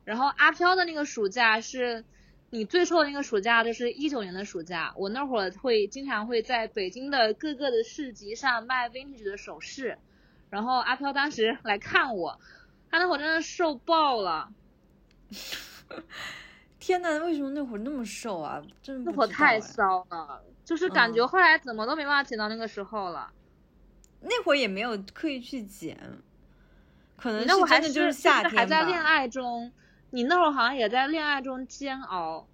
[0.04, 2.04] 然后阿飘的那个暑假是
[2.50, 4.92] 你最瘦的那个暑假，就是一九年的暑假。
[4.96, 9.98] 我那会儿会经常会在北京的各个的市集上卖 vintage 的首饰，
[10.50, 12.40] 然后阿飘当时来看我，
[12.90, 14.52] 他那会儿真的瘦爆了，
[16.80, 18.60] 天呐，为什么那会儿那么瘦啊？
[18.82, 23.30] 真的那会儿太骚了，就是感觉嗯后来怎么都没办法减到那个时候了。
[24.20, 25.98] 那会儿也没有刻意去减，
[27.16, 29.02] 可能是真的就是夏天还在恋。
[29.02, 29.70] 爱中，
[30.10, 32.46] 你那会儿好像也在恋爱中煎熬。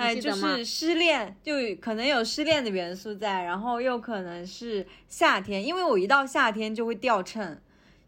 [0.00, 7.60] 你哎，就是失恋，就可能有失恋的元素在，然后又可能是夏天，因为我一到夏天就会掉秤，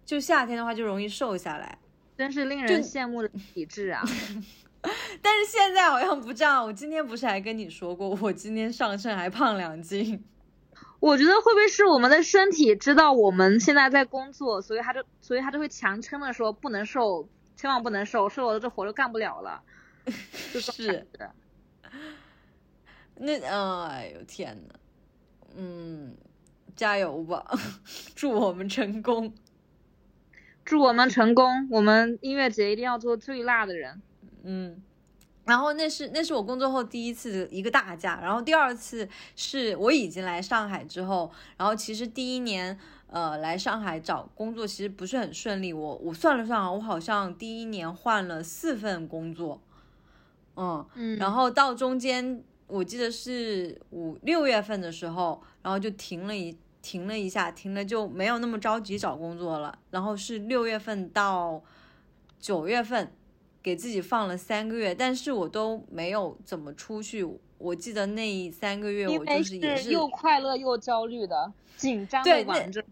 [0.05, 1.79] 就夏天的话就容易瘦下来。
[2.17, 4.03] 真是令人羡慕的体质啊！
[5.21, 10.23] 但是现在好像不这样，我今天不是还跟你说过，我今天上秤还胖两斤。
[11.01, 19.63] 我觉得会不会是我们的身体知道我们现在在工作，所以他就所以他就会强撑的说不能瘦，千万不能瘦，瘦了这活就干不了了。
[20.07, 21.07] 是
[23.17, 24.75] 那，嗯哎呦天呐，
[25.57, 26.17] 嗯，
[26.77, 27.47] 加油吧，
[28.15, 29.35] 祝我们成功。
[30.65, 34.01] 祝我们成功，我们音乐节一定要做最辣的人。
[34.43, 34.83] 嗯，
[35.51, 49.61] 然后那是那是我工作后第一次的一个大假，然后第二次是我已经来上海之后，然后其实第一年呃来上海找工作其实不是很顺利，我我算了算啊，我好像第一年换了四份工作，
[50.55, 51.19] 嗯，嗯。
[51.19, 59.77] 然后到中间我记得是五六月份的时候，然后就停了一停了一下，停了就没有那么着急找工作了。
[59.91, 61.61] 然后是六月份到
[62.39, 63.13] 九月份，
[63.63, 67.27] 给自己放了三个月，但是我都没有怎么出去。
[67.59, 72.83] 我记得那三个月我就是也是又快乐又焦虑的，紧张的玩着。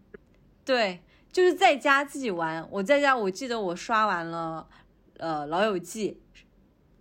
[0.63, 0.99] 对，
[1.31, 2.67] 就是在家自己玩。
[2.69, 4.67] 我在家，我记得我刷完了，
[5.17, 6.21] 呃，《老友记》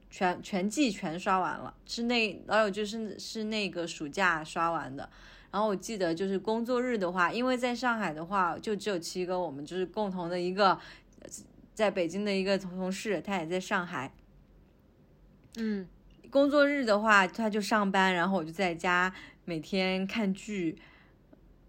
[0.09, 5.07] 全全季全刷完了，是那《老友就》是是那个暑假刷完的。
[5.51, 10.79] 然后我记得就是工作日的话，因为在上海的话就只有七个，我们就是共同的一个，呃
[11.79, 14.13] 在北京的一个同事，他也在上海。
[15.59, 15.87] 嗯，
[16.29, 19.15] 工作日的话，他就上班，然后我就在家
[19.45, 20.77] 每天看剧，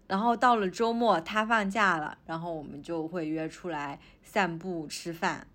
[0.08, 5.46] 然后到了周末他放假了，然后我们就会约出来散步吃饭。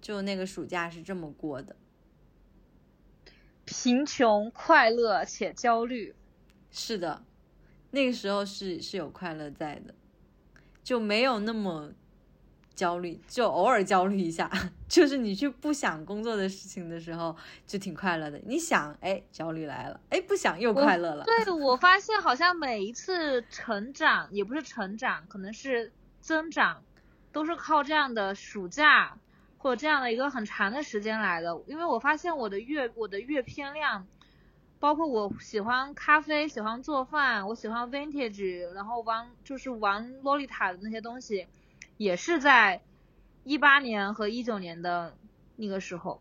[0.00, 1.74] 就那个暑假是这么过的，
[3.64, 6.14] 贫穷、快乐且焦虑。
[6.70, 7.24] 是的，
[7.90, 9.92] 那个时候是是有快乐在的，
[10.84, 11.92] 就没有那么
[12.74, 14.50] 焦虑，就偶尔焦虑一下，
[14.88, 17.34] 就是你去不想工作的事情的时候，
[17.66, 18.40] 就挺快乐的。
[18.46, 21.24] 你想，哎，焦虑来了，哎，不想又快乐了。
[21.24, 26.82] 对，我发现好像每一次成长，也不是成长，可能是增长，
[27.30, 29.16] 都是靠这样的暑假
[29.58, 31.62] 或者这样的一个很长的时间来的。
[31.66, 34.06] 因为我发现我的阅我的阅片量，
[34.80, 41.46] 包括我喜欢咖啡，喜欢做饭，我喜欢 vintage，然后玩就是玩洛丽塔的那些东西，
[42.02, 42.82] 也是在
[43.44, 45.16] 一八年和一九年的
[45.56, 46.20] 那个时候。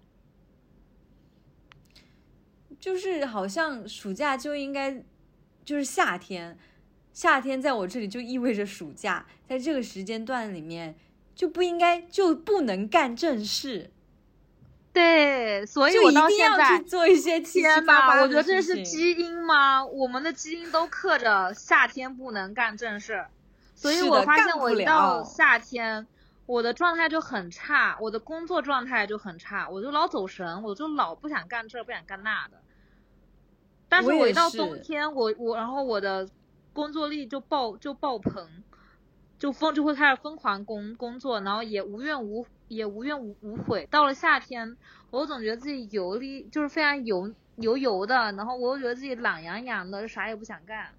[2.80, 5.04] 就是好像暑假就应该
[5.64, 6.58] 就是夏天，
[7.14, 10.96] 夏天在我这里就意味着暑假，在这个时间段里面
[11.36, 13.92] 就不应该就不能干正事，
[14.92, 19.86] 对，所以就我一定要到现在去做一些七七天八八的我觉得这是基因吗？
[19.86, 23.28] 我们的基因都刻着夏天不能干正事，
[23.82, 26.06] 所以我发现我一到夏天，
[26.46, 32.62] 我的状态就很差，我的工作状态就很差，我就老走神，我就老不想干这不想干那的。
[33.90, 36.30] 但是我一到冬天，我我然后我的
[36.74, 38.64] 工作力就爆就爆棚，
[39.40, 43.88] 就疯就会开始疯狂工工作，然后也无怨无也无怨无无悔。
[43.90, 44.78] 到了夏天，
[45.10, 50.94] 我总觉得自己油腻，就是非常油油油的，然后我又觉得自己懒洋洋的，啥也不想干。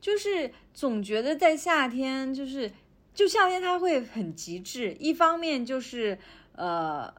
[0.00, 2.72] 就是总觉得在夏天，就是
[3.12, 6.18] 就夏天它会很极致，一方面就是
[6.52, 7.12] 呃，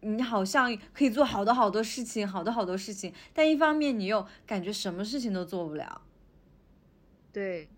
[0.00, 6.00] 你好像可以做好多好多事情，好多好多事情，但一方面你又感觉什么事情都做不了。
[7.32, 7.68] 对，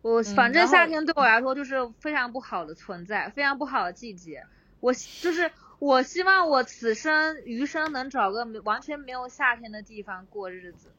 [0.00, 4.44] 我嗯反正夏天对我来说就是非常不好的存在，非常不好的季节。
[4.78, 10.92] 我就是我希望我此生余生能找个完全没有夏天的地方过日子。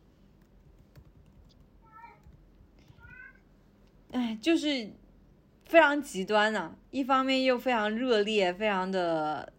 [4.13, 4.91] 哎，就是
[5.65, 9.51] 非常极端呐、一方面又非常热烈，非常的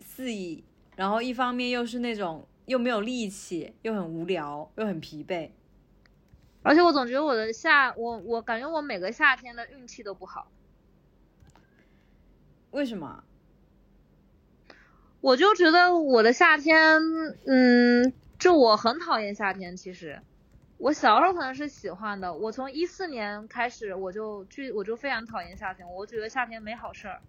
[0.00, 0.64] 肆意，
[0.96, 5.50] 然后一方面又是那种又没有力气，又很无聊，又很疲惫。
[6.62, 10.50] 而且我总觉得我的夏，我我感觉我每个夏天的运气都不好。
[12.70, 13.24] 为什么？
[15.20, 16.98] 我就觉得我的夏天，
[17.46, 19.76] 嗯，就我很讨厌夏天。
[19.76, 20.22] 其实，
[20.78, 22.32] 我小时候可能是喜欢的。
[22.32, 27.20] 我从一四年开始，我就巨我就非常讨厌夏天，我觉得夏天没好事儿。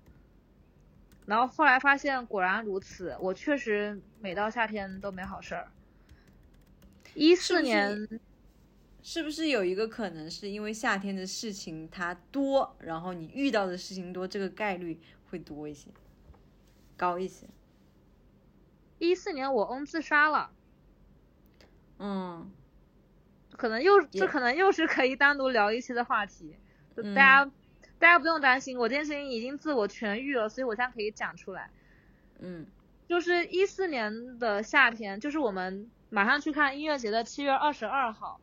[1.25, 5.71] 然后后来发现果然如此，我确实每到夏天都没好事儿。
[7.15, 8.07] 一四年，
[9.01, 15.89] 是不是有一个可能是因为夏天的事情它多，然后你遇到的事情多，这个概率会多一些，
[16.95, 17.47] 高一些？
[18.99, 20.51] 一四年我翁自杀了，
[21.97, 22.51] 嗯
[23.59, 26.55] 可能又这可能又是可以单独聊一期的话题，
[26.95, 27.13] 就嗯。
[27.13, 27.51] 大家、
[27.99, 31.69] 大家不用担心，我这件事情已经自我痊愈了，所以我现在可以讲出来。
[32.39, 32.65] 嗯。
[33.09, 38.39] 就是一四年的夏天，就是我们马上去看音乐节的七月二十二号，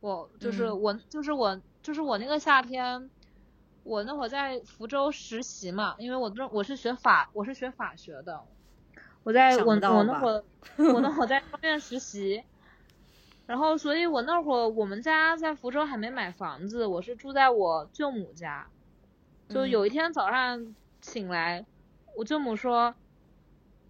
[0.00, 0.80] 我就是嗯。
[0.82, 3.08] 我、就是我就是我那个夏天，
[3.84, 8.42] 我那会儿在福州实习嘛，因为我那我是学法我是学法学的，
[9.22, 10.44] 我在我我那会儿
[10.92, 12.44] 我那会儿在医院实习，
[13.50, 18.68] 然后所以我那会儿我们家在福州还没买房子，我是住在我舅母家，
[19.48, 21.66] 就嗯有一天早上醒来，
[22.16, 22.94] 我舅母说。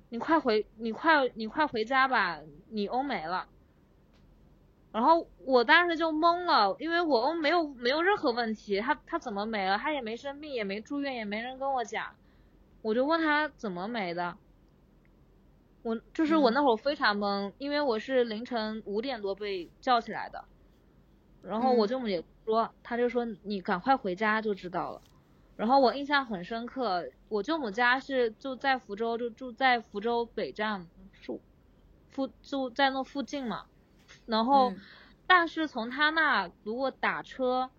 [0.08, 2.40] 你快回，你快你快回家吧，
[2.70, 3.46] 你欧没了。
[4.92, 9.76] 然后我当时就懵了，因为我欧没有没有任何问题，他他怎么没了？
[9.76, 12.16] 他也没生病，也没住院，也没人跟我讲。
[12.80, 14.38] 我就问他怎么没的。
[15.82, 20.44] 我就是我嗯那会儿非常懵，因为我是凌晨五点多被叫起来的。
[21.42, 25.00] 然后我嗯舅母也说，他就说你赶快回家就知道了。
[25.56, 31.40] 然后我印象很深刻，我舅母家是就在福州，就住在福州北站附
[32.10, 33.66] 附就在那附近嘛。
[34.26, 34.80] 然后，嗯
[35.26, 37.70] 但是从他那如果打车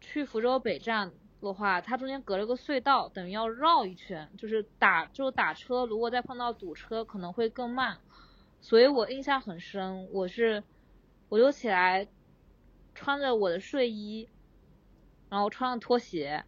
[0.00, 1.12] 去福州北站
[1.46, 7.98] 的话，它中间隔了个隧道，等于要绕一圈，就是打就打车，如果再碰到堵车可能会更慢。
[8.60, 10.64] 所以我印象很深，我是
[11.28, 12.08] 我就起来
[12.94, 14.28] 穿着我的睡衣，
[15.28, 16.44] 然后穿上拖鞋，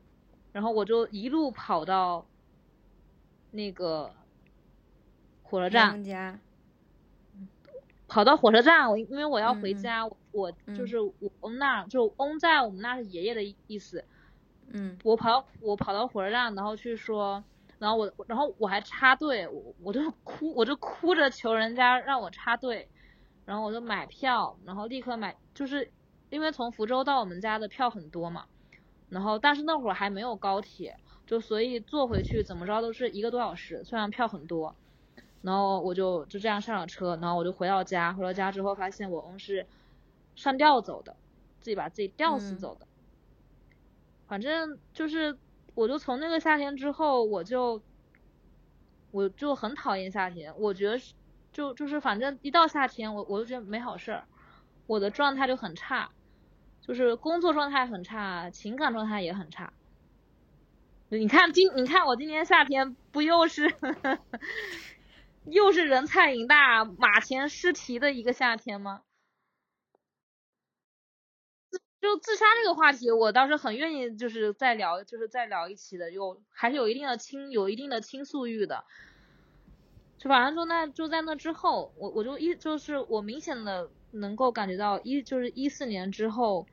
[0.52, 2.26] 然后我就一路跑到
[3.50, 4.12] 那个
[5.42, 6.38] 火车站，家，
[8.08, 14.04] 跑到火车站，我因为我要回家，我我就嗯是我翁那儿，就翁在我们那是爷爷的意意思。
[14.72, 17.42] 嗯我跑我跑到火车站，然后去说，
[17.78, 22.88] 然后我然后我还插队，我我就哭，我就哭着求人家让我插队，
[23.44, 25.90] 然后我就买票，然后立刻买，就是
[26.30, 28.46] 因为从福州到我们家的票很多嘛，
[29.08, 34.74] 然后但是那会儿还没有高铁，就所以坐回去怎么着都是一个多小时，虽然票很多，
[35.40, 39.66] 然后我就就这样上了车，然后我就回到家，回到家之后发现我翁是
[40.34, 41.16] 上吊走的，
[41.60, 42.87] 自己把自己吊死嗯走的。
[44.28, 45.36] 反正就是，
[45.74, 47.82] 我就从那个夏天之后，我就
[49.10, 50.54] 我就很讨厌夏天。
[50.58, 51.00] 我觉得
[51.50, 54.24] 就就是反正一到夏天，我我就觉得没好事儿，
[54.86, 56.10] 我的状态就很差，
[56.82, 59.72] 就是工作状态很差，情感状态也很差。
[61.08, 63.74] 你看今你看我今年夏天不又是
[65.46, 69.00] 又是人菜瘾大、马前失蹄的一个夏天吗？
[72.00, 78.84] 就自杀这个话题，我倒是很愿意，就是再聊，就是再聊一期的，有还是有一定的倾，有一定的倾诉欲的。
[80.18, 86.66] 就反正就那就在那之后，我我就一就是我明显的能够感觉到一就是一四年之后，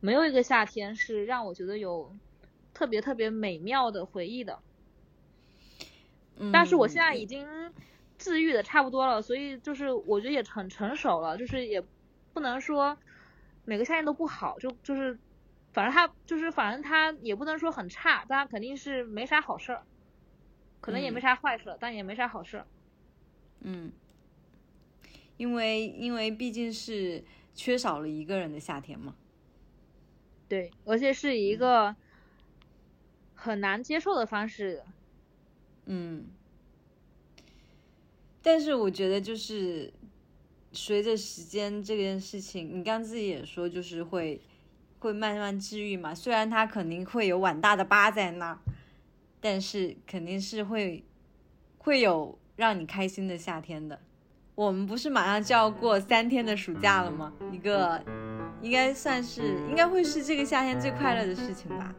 [0.00, 2.16] 没有一个夏天是让我觉得有
[2.74, 4.60] 特别特别美妙的回忆的。
[6.36, 7.72] 嗯，但是我现在已经
[8.18, 11.84] 治愈的差不多了，所以就是我觉得也很成熟了，就是也
[12.32, 12.98] 不能说
[13.70, 15.16] 每个夏天都不好，就就是，
[15.72, 19.84] 反正他就是反正他也不能说很差，但它肯定是没啥好事儿，
[20.80, 22.66] 可能也没嗯啥坏事儿，但也没啥好事儿。
[23.60, 23.92] 嗯，
[25.36, 27.22] 因为因为毕竟是
[27.54, 29.14] 缺少了一个人的夏天嘛。
[30.48, 31.94] 对，而且是以一个
[33.36, 34.82] 很难接受的方式。
[35.84, 36.26] 嗯，
[38.42, 39.94] 但是我觉得就是
[40.72, 44.40] 随着时间这件事情，你刚自己也说，就是会
[45.00, 46.14] 会慢慢治愈嘛。
[46.14, 48.58] 虽然它肯定会有碗大的疤在那，
[49.40, 51.04] 但是肯定是会
[51.78, 54.00] 会有让你开心的夏天的。
[54.54, 57.32] 我们不是马上就要过三天的暑假了吗？
[57.50, 58.04] 一个
[58.60, 61.94] 应该算是应该会是这个夏天最快乐的事情吧。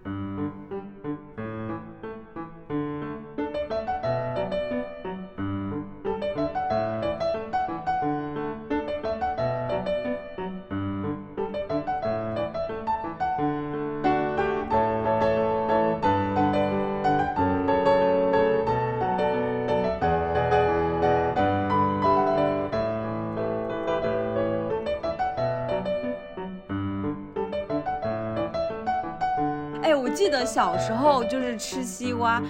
[30.51, 32.43] 小时候就是吃西瓜，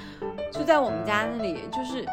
[0.52, 2.04] 就在我们家那里，就是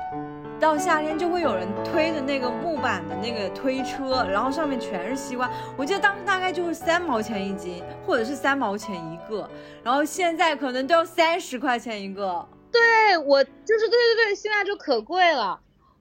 [0.60, 5.50] 到夏天就会有人推着那个木板的那个推车，然后上面全是西瓜。
[5.78, 9.48] 我记得当时大概就是三毛钱一斤，或者是三毛钱一个，
[9.82, 12.46] 然后现在可能都要三十块钱一个。
[12.70, 15.58] 对，我就是对对对，现在就可贵了。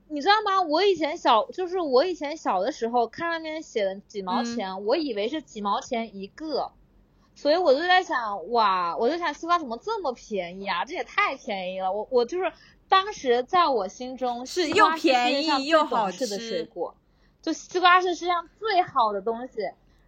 [0.10, 0.62] 你知道吗？
[0.62, 6.70] 我以前小，就是我以前小的时候看上面写的几毛嗯钱，我以为是几毛钱一个，
[7.38, 10.84] 所以我就在想，哇，我就想西瓜怎么这么便宜啊？
[10.84, 11.92] 这也太便宜了。
[11.92, 12.52] 我我就是
[12.90, 16.96] 当时在我心中，是又便宜又好吃的水果，
[17.44, 19.54] 就西瓜是世界上最好的东西，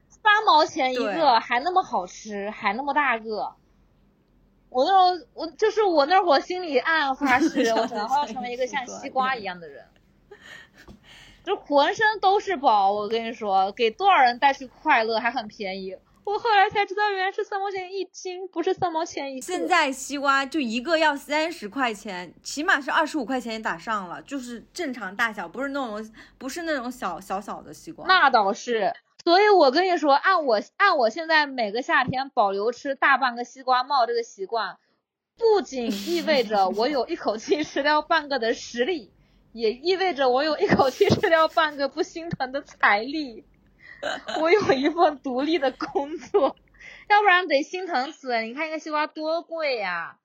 [0.10, 3.54] 三毛钱一个，还那么好吃，还那么大个。
[4.72, 9.86] 我那时候，我就是我那会儿心里暗暗发誓， 我想要成为一个像西瓜一样的人，
[11.44, 12.92] 就浑身都是宝。
[12.92, 15.96] 我跟你说，给多少人带去快乐，还很便宜。
[16.30, 19.42] 我后来才知道，原来是三毛钱一斤，不是三毛钱一个。
[19.42, 28.06] 现在西瓜就一个要三十块钱，起码是二十五块钱也打上了，就是正常大小，不是那种不是那种小小小的西瓜。
[28.08, 34.78] 那倒是，所以我跟你说，按我按我现在每个夏天保留吃大半个西瓜帽这个习惯，
[35.36, 39.12] 不仅意味着我有一口气吃掉半个的实力，
[39.52, 43.46] 也意味着我有一口气吃掉半个不心疼的财力。
[44.42, 46.56] 我有一份独立的工作，
[47.10, 48.42] 要不然得心疼死。
[48.42, 50.18] 你看一个西瓜多贵呀、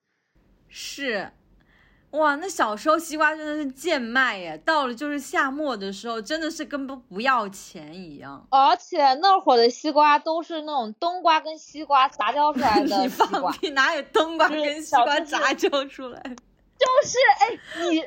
[0.69, 1.31] 是，
[2.11, 8.47] 哇，那小时候西瓜真的是贱卖耶，到了就是夏末的时候，真的是根本不要钱一样。
[8.51, 16.23] 而且那会儿的西瓜都是那种冬瓜跟西瓜杂交出来的你西瓜， 放屁，哪有冬瓜跟西瓜杂交出来？
[16.77, 17.59] 就是哎，
[17.91, 18.05] 你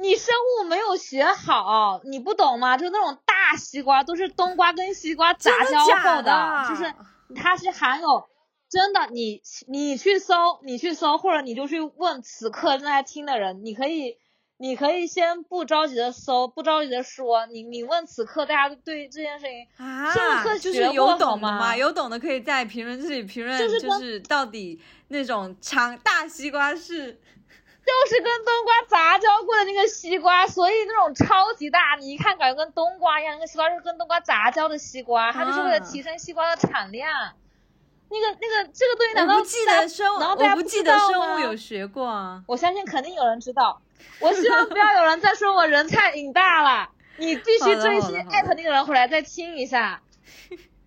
[0.00, 2.76] 你生物没有学好，你不懂吗？
[2.76, 6.94] 就那种大西瓜都是冬瓜跟西瓜杂交后的就是
[7.34, 8.28] 它是含有
[8.68, 14.16] 真的，你你去搜，你去搜，或者你就去问此刻正在听的人，你可以。
[14.60, 21.76] 你可以先不着急的搜，不着急的说，你你问此刻大家对这件事情啊，生物课就是有懂的吗吗？
[21.76, 27.20] 有懂的可以在评论区里评论，就是到底那种长大西瓜是
[27.88, 37.10] 就是跟冬瓜杂交过的那个西瓜，所以那种超级大，你一看感觉跟冬瓜一样，那个西瓜是跟冬瓜杂交的西瓜，它就是为了啊提升西瓜的产量。
[38.10, 42.42] 那个那个这个东西难道不记得生物，家不我不记得生物有学过啊。
[42.46, 43.80] 我相信肯定有人知道。
[44.20, 50.02] 我希望不要有人再说我人菜瘾大了，你必须好的追星好的好的艾特那个人回来再听一下。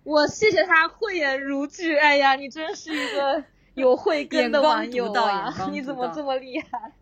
[0.04, 3.44] 我谢谢他慧眼如炬，哎呀，你真是一个
[3.74, 5.52] 有慧根的网友啊！
[5.70, 6.92] 你怎么这么厉害？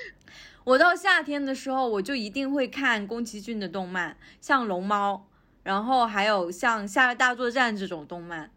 [0.64, 5.26] 我到夏天的时候，我就一定会看宫崎骏的动漫，像龙猫，
[5.62, 8.50] 然后还有像《夏日大作战》这种动漫，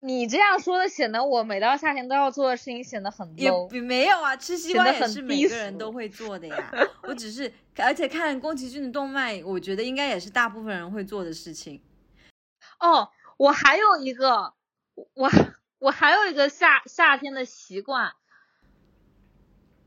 [0.00, 3.72] 你这样说的，显得我每到夏天都要做的事情显得很也 low。
[3.72, 6.72] 也没有啊，吃西瓜也是每个人都会做的呀。
[7.04, 11.80] 我只是，而且看宫崎骏的动漫，我觉得应该也是大部分人会做的事情。
[12.80, 14.54] 哦，我还有一个，
[15.14, 15.30] 我
[15.86, 18.12] 我还有一个夏夏天的习惯，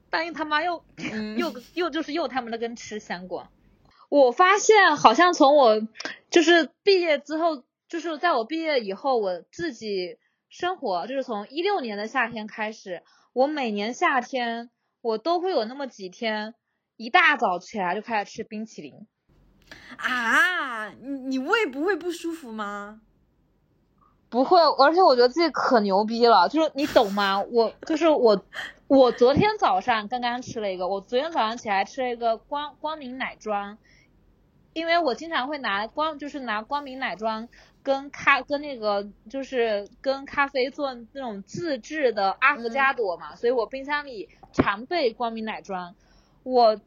[0.09, 0.81] 但又他妈又
[1.11, 3.49] 嗯 又又就是又他妈的跟吃相关。
[4.07, 5.85] 我发现好像从我
[6.29, 14.69] 就是毕业之后，就是在我毕业以后，我自己生活就是从一六年的夏天开始，我每年夏天
[15.01, 16.55] 我都会有那么几天，
[16.95, 19.05] 一大早起来就开始吃冰淇淋。
[19.97, 23.01] 啊，你你胃不会不舒服吗？
[24.29, 27.41] 不会，而且我觉得自己可牛逼了，就是你懂吗？
[27.51, 28.39] 我就是我，
[28.87, 33.79] 我昨天早上刚刚吃了一个，我昨天早上起来吃了一个光光明奶庄，
[34.73, 37.49] 因为我经常会拿光就是拿光明奶庄
[37.81, 45.95] 跟咖跟那个就是跟咖啡做那种自制的阿芙加朵嘛，所以我冰箱里常备光明奶庄。
[46.43, 46.79] 我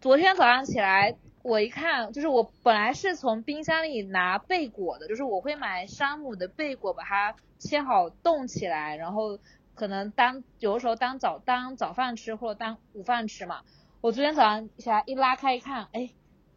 [0.00, 1.16] 昨天早上起来。
[1.42, 9.38] 我一看，就是我本来是从冰箱里拿贝果的，就是我会买山姆的贝果，把它切好冻起来，然后
[9.74, 13.62] 可能当有的时候当早当早饭吃或者当午饭吃嘛。
[14.00, 16.10] 我昨天早上起来一拉开一看，哎，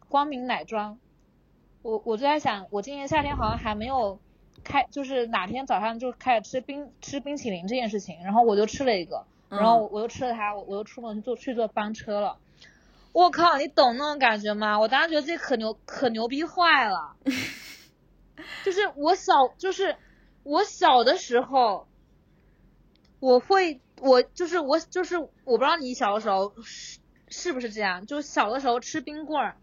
[0.08, 0.98] 光明奶庄，
[1.82, 4.20] 我我就在想，我今年夏天好像还没有
[4.62, 12.38] 开，就是哪天早上就开始吃冰吃冰淇淋这件事情，然后我就吃了一个，然后我又吃了它，我我又出门坐去坐班车了。
[13.16, 14.78] 我靠，你懂那种感觉吗？
[14.78, 17.16] 我当时觉得自己可牛可牛逼坏了，
[18.62, 19.96] 就是我小就是
[20.42, 21.88] 我小的时候，
[23.18, 26.98] 我会我就是我就是我不知道你小的时候是
[27.28, 29.56] 是不是这样，就小的时候吃冰棍儿，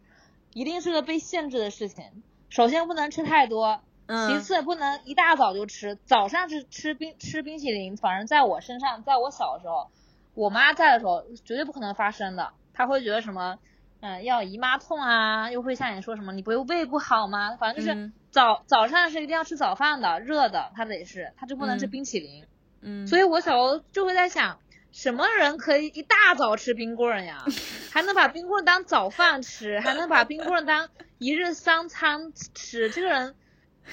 [0.55, 2.23] 一定是个被限制的事情。
[2.49, 3.81] 首先不能吃太多，
[4.29, 9.91] 其次不能一大早就吃，早上是吃冰吃冰淇淋，反正在我身上，在我小的时候，
[10.33, 12.51] 我妈在的时候绝对不可能发生的。
[12.73, 13.57] 他会觉得什么，
[14.01, 17.55] 嗯，要姨妈痛啊，又会像你说什么，你不会胃不好吗？
[17.57, 22.45] 反正就是早早上是一定要吃早饭的，热的，他得是，他就不能吃冰淇淋。
[22.81, 24.59] 嗯，所以我小时候就会在想，
[24.91, 27.45] 什么人可以一大早吃冰棍儿呀？
[27.91, 32.89] 还能把冰棍当早饭吃，还能把冰棍当一日三餐吃？
[32.89, 33.35] 这个人，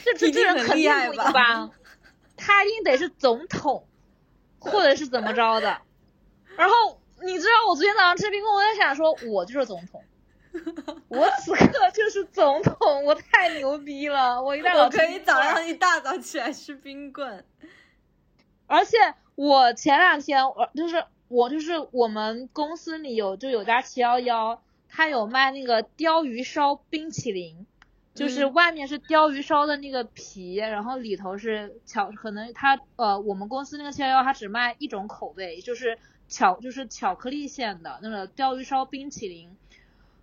[0.04, 1.70] 这这这人肯定不一般，
[2.36, 3.86] 他一定得是总统，
[4.58, 5.82] 或者是怎么着的，
[6.56, 6.99] 然后。
[7.22, 10.02] 你知道我昨天早上吃冰棍，我在想说，我就是总统，
[11.08, 14.42] 我此刻就是总统，我太牛逼了！
[14.42, 17.44] 我一大早可以早上一大早起来吃冰棍，
[18.66, 18.96] 而且
[19.34, 27.66] 我前两天我就是我就是我们公司里有就有家七幺幺，他有卖那个鲷鱼烧冰淇淋，
[28.20, 35.98] 就是外面是鲷鱼烧的那个皮，然后里头是巧，可能它呃我们公司那个七幺幺它只卖一种口味，就是。
[36.32, 39.50] 巧就是巧克力馅的那个鲷鱼烧冰淇淋，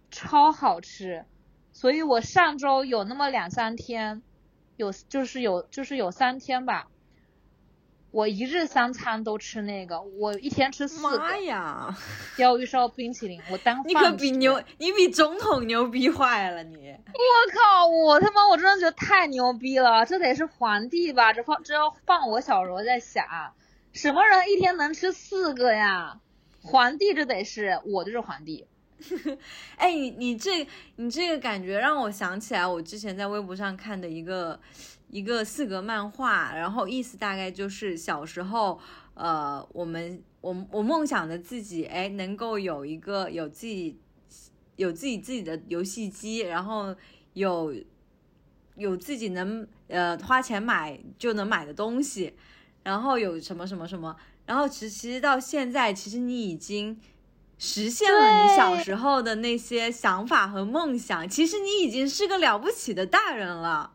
[0.09, 1.25] 超好吃，
[1.73, 4.21] 所以我上周有那么两三天，
[4.77, 6.87] 有就是有就是有三天吧，
[8.11, 11.19] 我一日三餐都吃那个，我一天吃四个。
[11.19, 11.95] 妈呀！
[12.35, 16.77] 鲷鱼烧冰淇淋，我当你可比牛，你比总统牛逼坏了你！
[16.77, 21.33] 我靠，我他妈我真的觉得太牛逼了，这得是皇帝吧？
[21.33, 23.25] 这放这要放我小时候在想。
[23.91, 26.19] 什么人一天能吃四个呀？
[26.61, 28.65] 皇帝这得是我就是皇帝。
[29.77, 34.59] 哎，你你这你这个感觉让我想起来，我之前在微博上看的一个
[35.09, 38.79] 一个四格漫画，然后意思大概就是小时候，
[39.13, 43.99] 呃，我们我我梦想的自己，哎，能够有一个有自己
[44.75, 46.95] 有自己自己的游戏机，然后
[47.33, 47.73] 有
[48.75, 52.35] 有自己能呃花钱买就能买的东西。
[52.83, 56.97] 然后有什么什么什么，然后其其实到现在，其实你已经
[57.57, 61.27] 实现了你小时候的那些想法和梦想。
[61.27, 63.91] 其实你已经是个了不起的大人了。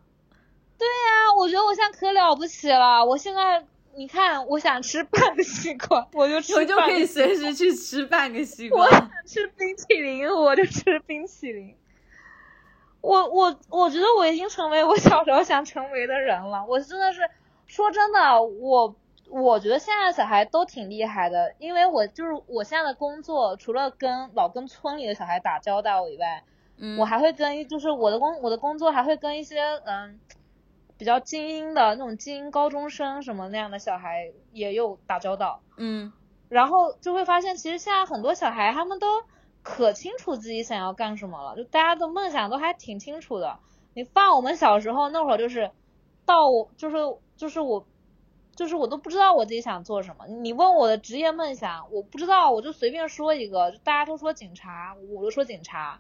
[0.82, 3.04] 对呀，我觉得我现在可了不起了。
[3.04, 3.64] 我现在
[3.94, 8.84] 你看，我想吃半个西瓜，我就吃，我就可以随时去吃半个西瓜。
[8.84, 11.76] 我想吃冰淇淋，我就吃冰淇淋。
[13.00, 16.64] 我我我觉得我已经成为我小时候想成为的人了。
[16.66, 17.20] 我真的是。
[17.64, 18.94] 说真的，我
[19.30, 26.44] 我觉得现在小孩都挺厉害的，因为我就是我现在的工作，除了跟老跟村里的小孩打交道以外，
[26.76, 30.20] 嗯，我还会跟就是我的工我的工作还会跟一些嗯
[31.02, 36.12] 比较精英的那种精英高中生什么那样的小孩也有打交道，嗯，
[36.48, 39.08] 然后就会发现其实现在很多小孩他们都
[39.64, 43.58] 可清楚自己想要干什么了，就大家的梦想都还挺清楚的。
[43.94, 45.72] 你放我们小时候那会儿就是
[46.24, 46.96] 到我就是。
[47.34, 47.84] 就是我，
[48.54, 50.28] 就是我都不知道我自己想做什么。
[50.28, 53.72] 你问我的职业梦想，我不知道，我就随便说一个。
[53.82, 55.98] 大家都说警察，我就说警察。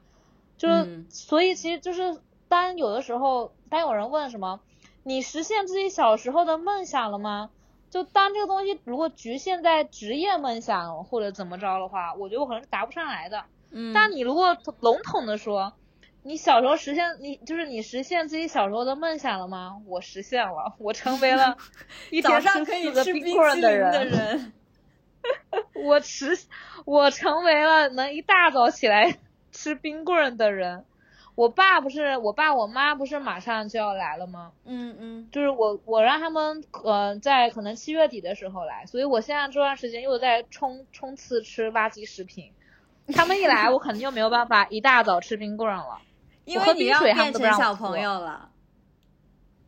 [0.56, 4.60] 就是，所以其实就是当有的时候，当有人问什么，
[5.04, 7.50] 你实现自己小时候的梦想了吗？
[7.90, 13.44] 就当这个东西如果局限在职业梦想或者怎么着的话，我觉得我可能是答不上来的。
[13.70, 13.92] 嗯。
[13.92, 15.72] 但你如果笼统的说。
[16.24, 19.82] 你小时候实现你就是你实现自己小时候的梦想了吗？
[19.88, 21.56] 我实现了，我成为了
[22.12, 24.52] 一天吃四个冰棍的人。
[25.84, 26.38] 我实
[26.84, 29.18] 我成为了能一大早起来
[29.50, 30.84] 吃冰棍的人。
[31.42, 34.52] 我爸不是我爸我妈不是马上就要来了吗？
[34.64, 42.52] 嗯嗯，就是我我让他们呃在可能七月底的时候来，所以我现在这段时间又在冲冲刺吃垃圾食品。
[43.08, 45.98] 他们一来，我肯定就没有办法一大早吃冰棍了。
[46.46, 48.48] 因为你要变成小朋友了。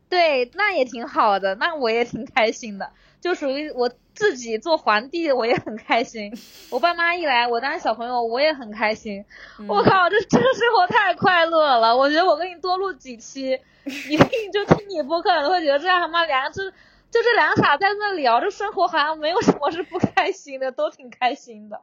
[0.08, 6.32] 对，那也挺好的，那我也挺开心的，就属于我自己做皇帝，我也很开心。
[6.70, 9.24] 我爸妈一来，我当小朋友，我也很开心。
[9.68, 11.96] 我靠，这这个生活太快乐了！
[11.96, 13.58] 我觉得我跟你多录几期，
[14.08, 16.62] 一定就听你播客的会觉得这样他妈两个就
[17.10, 21.80] 就这两傻在那聊，这生活好像没有什么是不开心的，都挺开心的。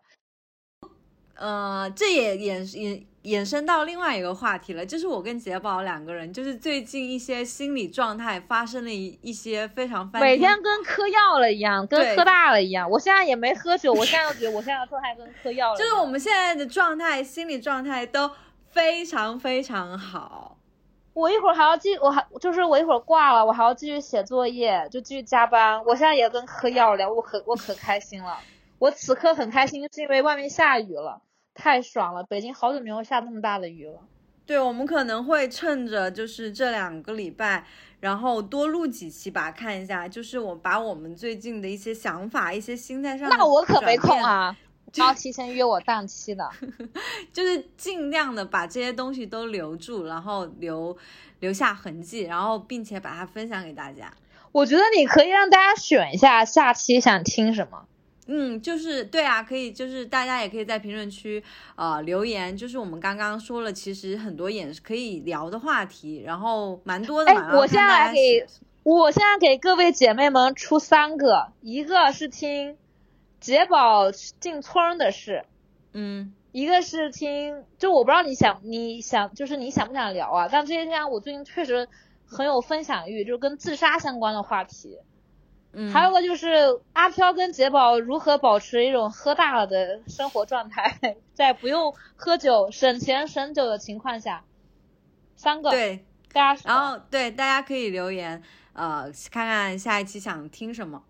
[1.42, 12.88] 呃，这也衍衍衍生到另外一个话题了，就是我跟杰宝两个人，就是最近一些心理状态发生了一一些非常每天跟嗑药了一样，跟喝大了一样。
[12.88, 15.78] 我现在也没喝酒，我现在觉得我现在的状态跟嗑药了。
[15.80, 18.30] 就是我们现在的状态，心理状态都
[18.70, 20.58] 非常非常好。
[21.14, 25.84] 我一会儿还要继，我还就是我一会儿挂了，我还要继续写作业，就继续加班。
[25.86, 28.38] 我现在也跟嗑药了，我可我可开心了。
[28.78, 31.22] 我此刻很开心，是因为外面下雨了。
[31.54, 32.24] 太爽了！
[32.24, 34.00] 北京好久没有下那么大的雨了。
[34.46, 37.66] 对，我们可能会趁着就是这两个礼拜，
[38.00, 43.30] 然后多录几期吧，看一下，就是我把我们最近的一些想法、一些心态上。
[43.30, 44.58] 那我可没空啊，
[44.98, 46.50] 要提前约我档期的。
[47.32, 50.98] 就是尽量的把这些东西都留住，然后留
[51.40, 54.12] 留下痕迹，然后并且把它分享给大家。
[54.52, 57.86] 我觉得你可以让大家选一下下期想听什么。
[58.34, 61.44] 嗯，就是对啊，可以，就是大家也可以在评论区
[61.76, 67.30] 呃留言，就是我们刚刚说了，其实很多也是可以聊的话题，然后蛮多的。
[67.30, 68.48] 哎，我现在给，
[68.84, 72.78] 我现在给各位姐妹们出三个，一个是听
[73.42, 75.44] 杰宝进村的事，
[75.92, 80.48] 嗯，一个是听，就我不知道你想你想就是你想不想聊啊？
[80.50, 81.90] 但这些天我最近确实
[82.26, 85.00] 很有分享欲，就是跟自杀相关的话题。
[85.94, 94.44] 还有个就是阿飘跟杰宝如何保持一种喝大了的生活状态， 在不用喝酒、省钱省酒的情况下，
[95.36, 98.44] 三个对大家，然后对大家可以留言，
[98.74, 101.04] 呃，看看下一期想听什么，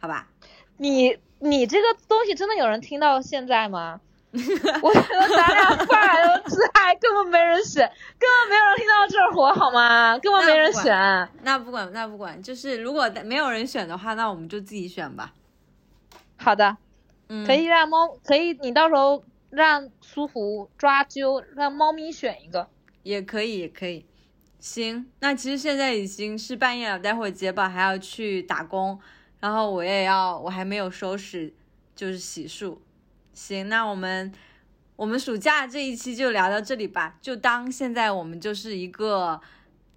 [0.00, 0.28] 好吧？
[0.76, 4.00] 你你这个东西真的有人听到现在吗？
[4.82, 7.84] 我觉得咱俩发来的自嗨根本没人选，
[8.16, 10.16] 根本没有人听到这儿火，好吗？
[10.18, 11.28] 根本没人选。
[11.42, 15.34] 那不管，那不管，就是如果没有人选的话，那我们就自己选吧。
[16.36, 16.76] 好的，
[17.28, 22.68] 嗯，可以让猫，可以你到时候让苏湖抓阄，让猫咪选一个，
[23.02, 24.06] 也可以，也可以。
[24.60, 29.00] 行，那其实现在已经是半夜了，待会儿杰宝还要去打工，
[29.40, 31.52] 然后我也要，我还没有收拾，
[31.96, 32.78] 就是洗漱。
[33.32, 34.32] 行，那我们
[34.96, 39.40] 我们暑假这一期就聊到这里吧，就当现在我们就是一个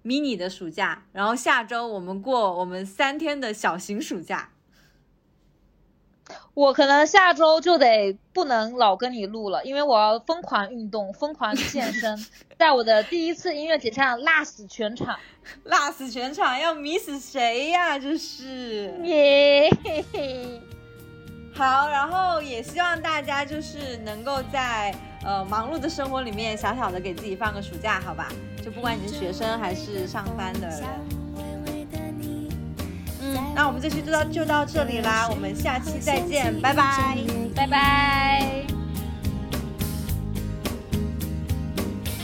[0.04, 4.50] mini 的暑假，然后下周我们过我们三天的小型暑假。
[6.54, 12.26] 我可能下周就得不能老跟你录了，因为我要疯狂运动，疯狂健身，
[12.56, 15.18] 在我的第一次音乐节上辣死全场，
[15.64, 17.98] 辣死全场，要迷死谁呀？
[17.98, 19.68] 这是耶。
[21.56, 24.92] 好，然后也希望大家就是能够在
[25.24, 28.28] 呃忙碌的生活里面，小小的给自己放个暑假，好吧？
[28.62, 30.82] 就不管你是学生还是上班的人。
[33.20, 37.16] 嗯，那我们这期就到就到这里啦，我们下期再见，拜拜，
[37.54, 38.64] 拜拜。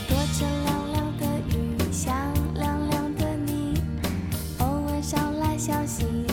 [0.09, 1.25] 躲着凉凉的
[1.55, 2.13] 雨，想
[2.55, 3.81] 凉凉的你，
[4.59, 6.30] 偶尔捎来消息。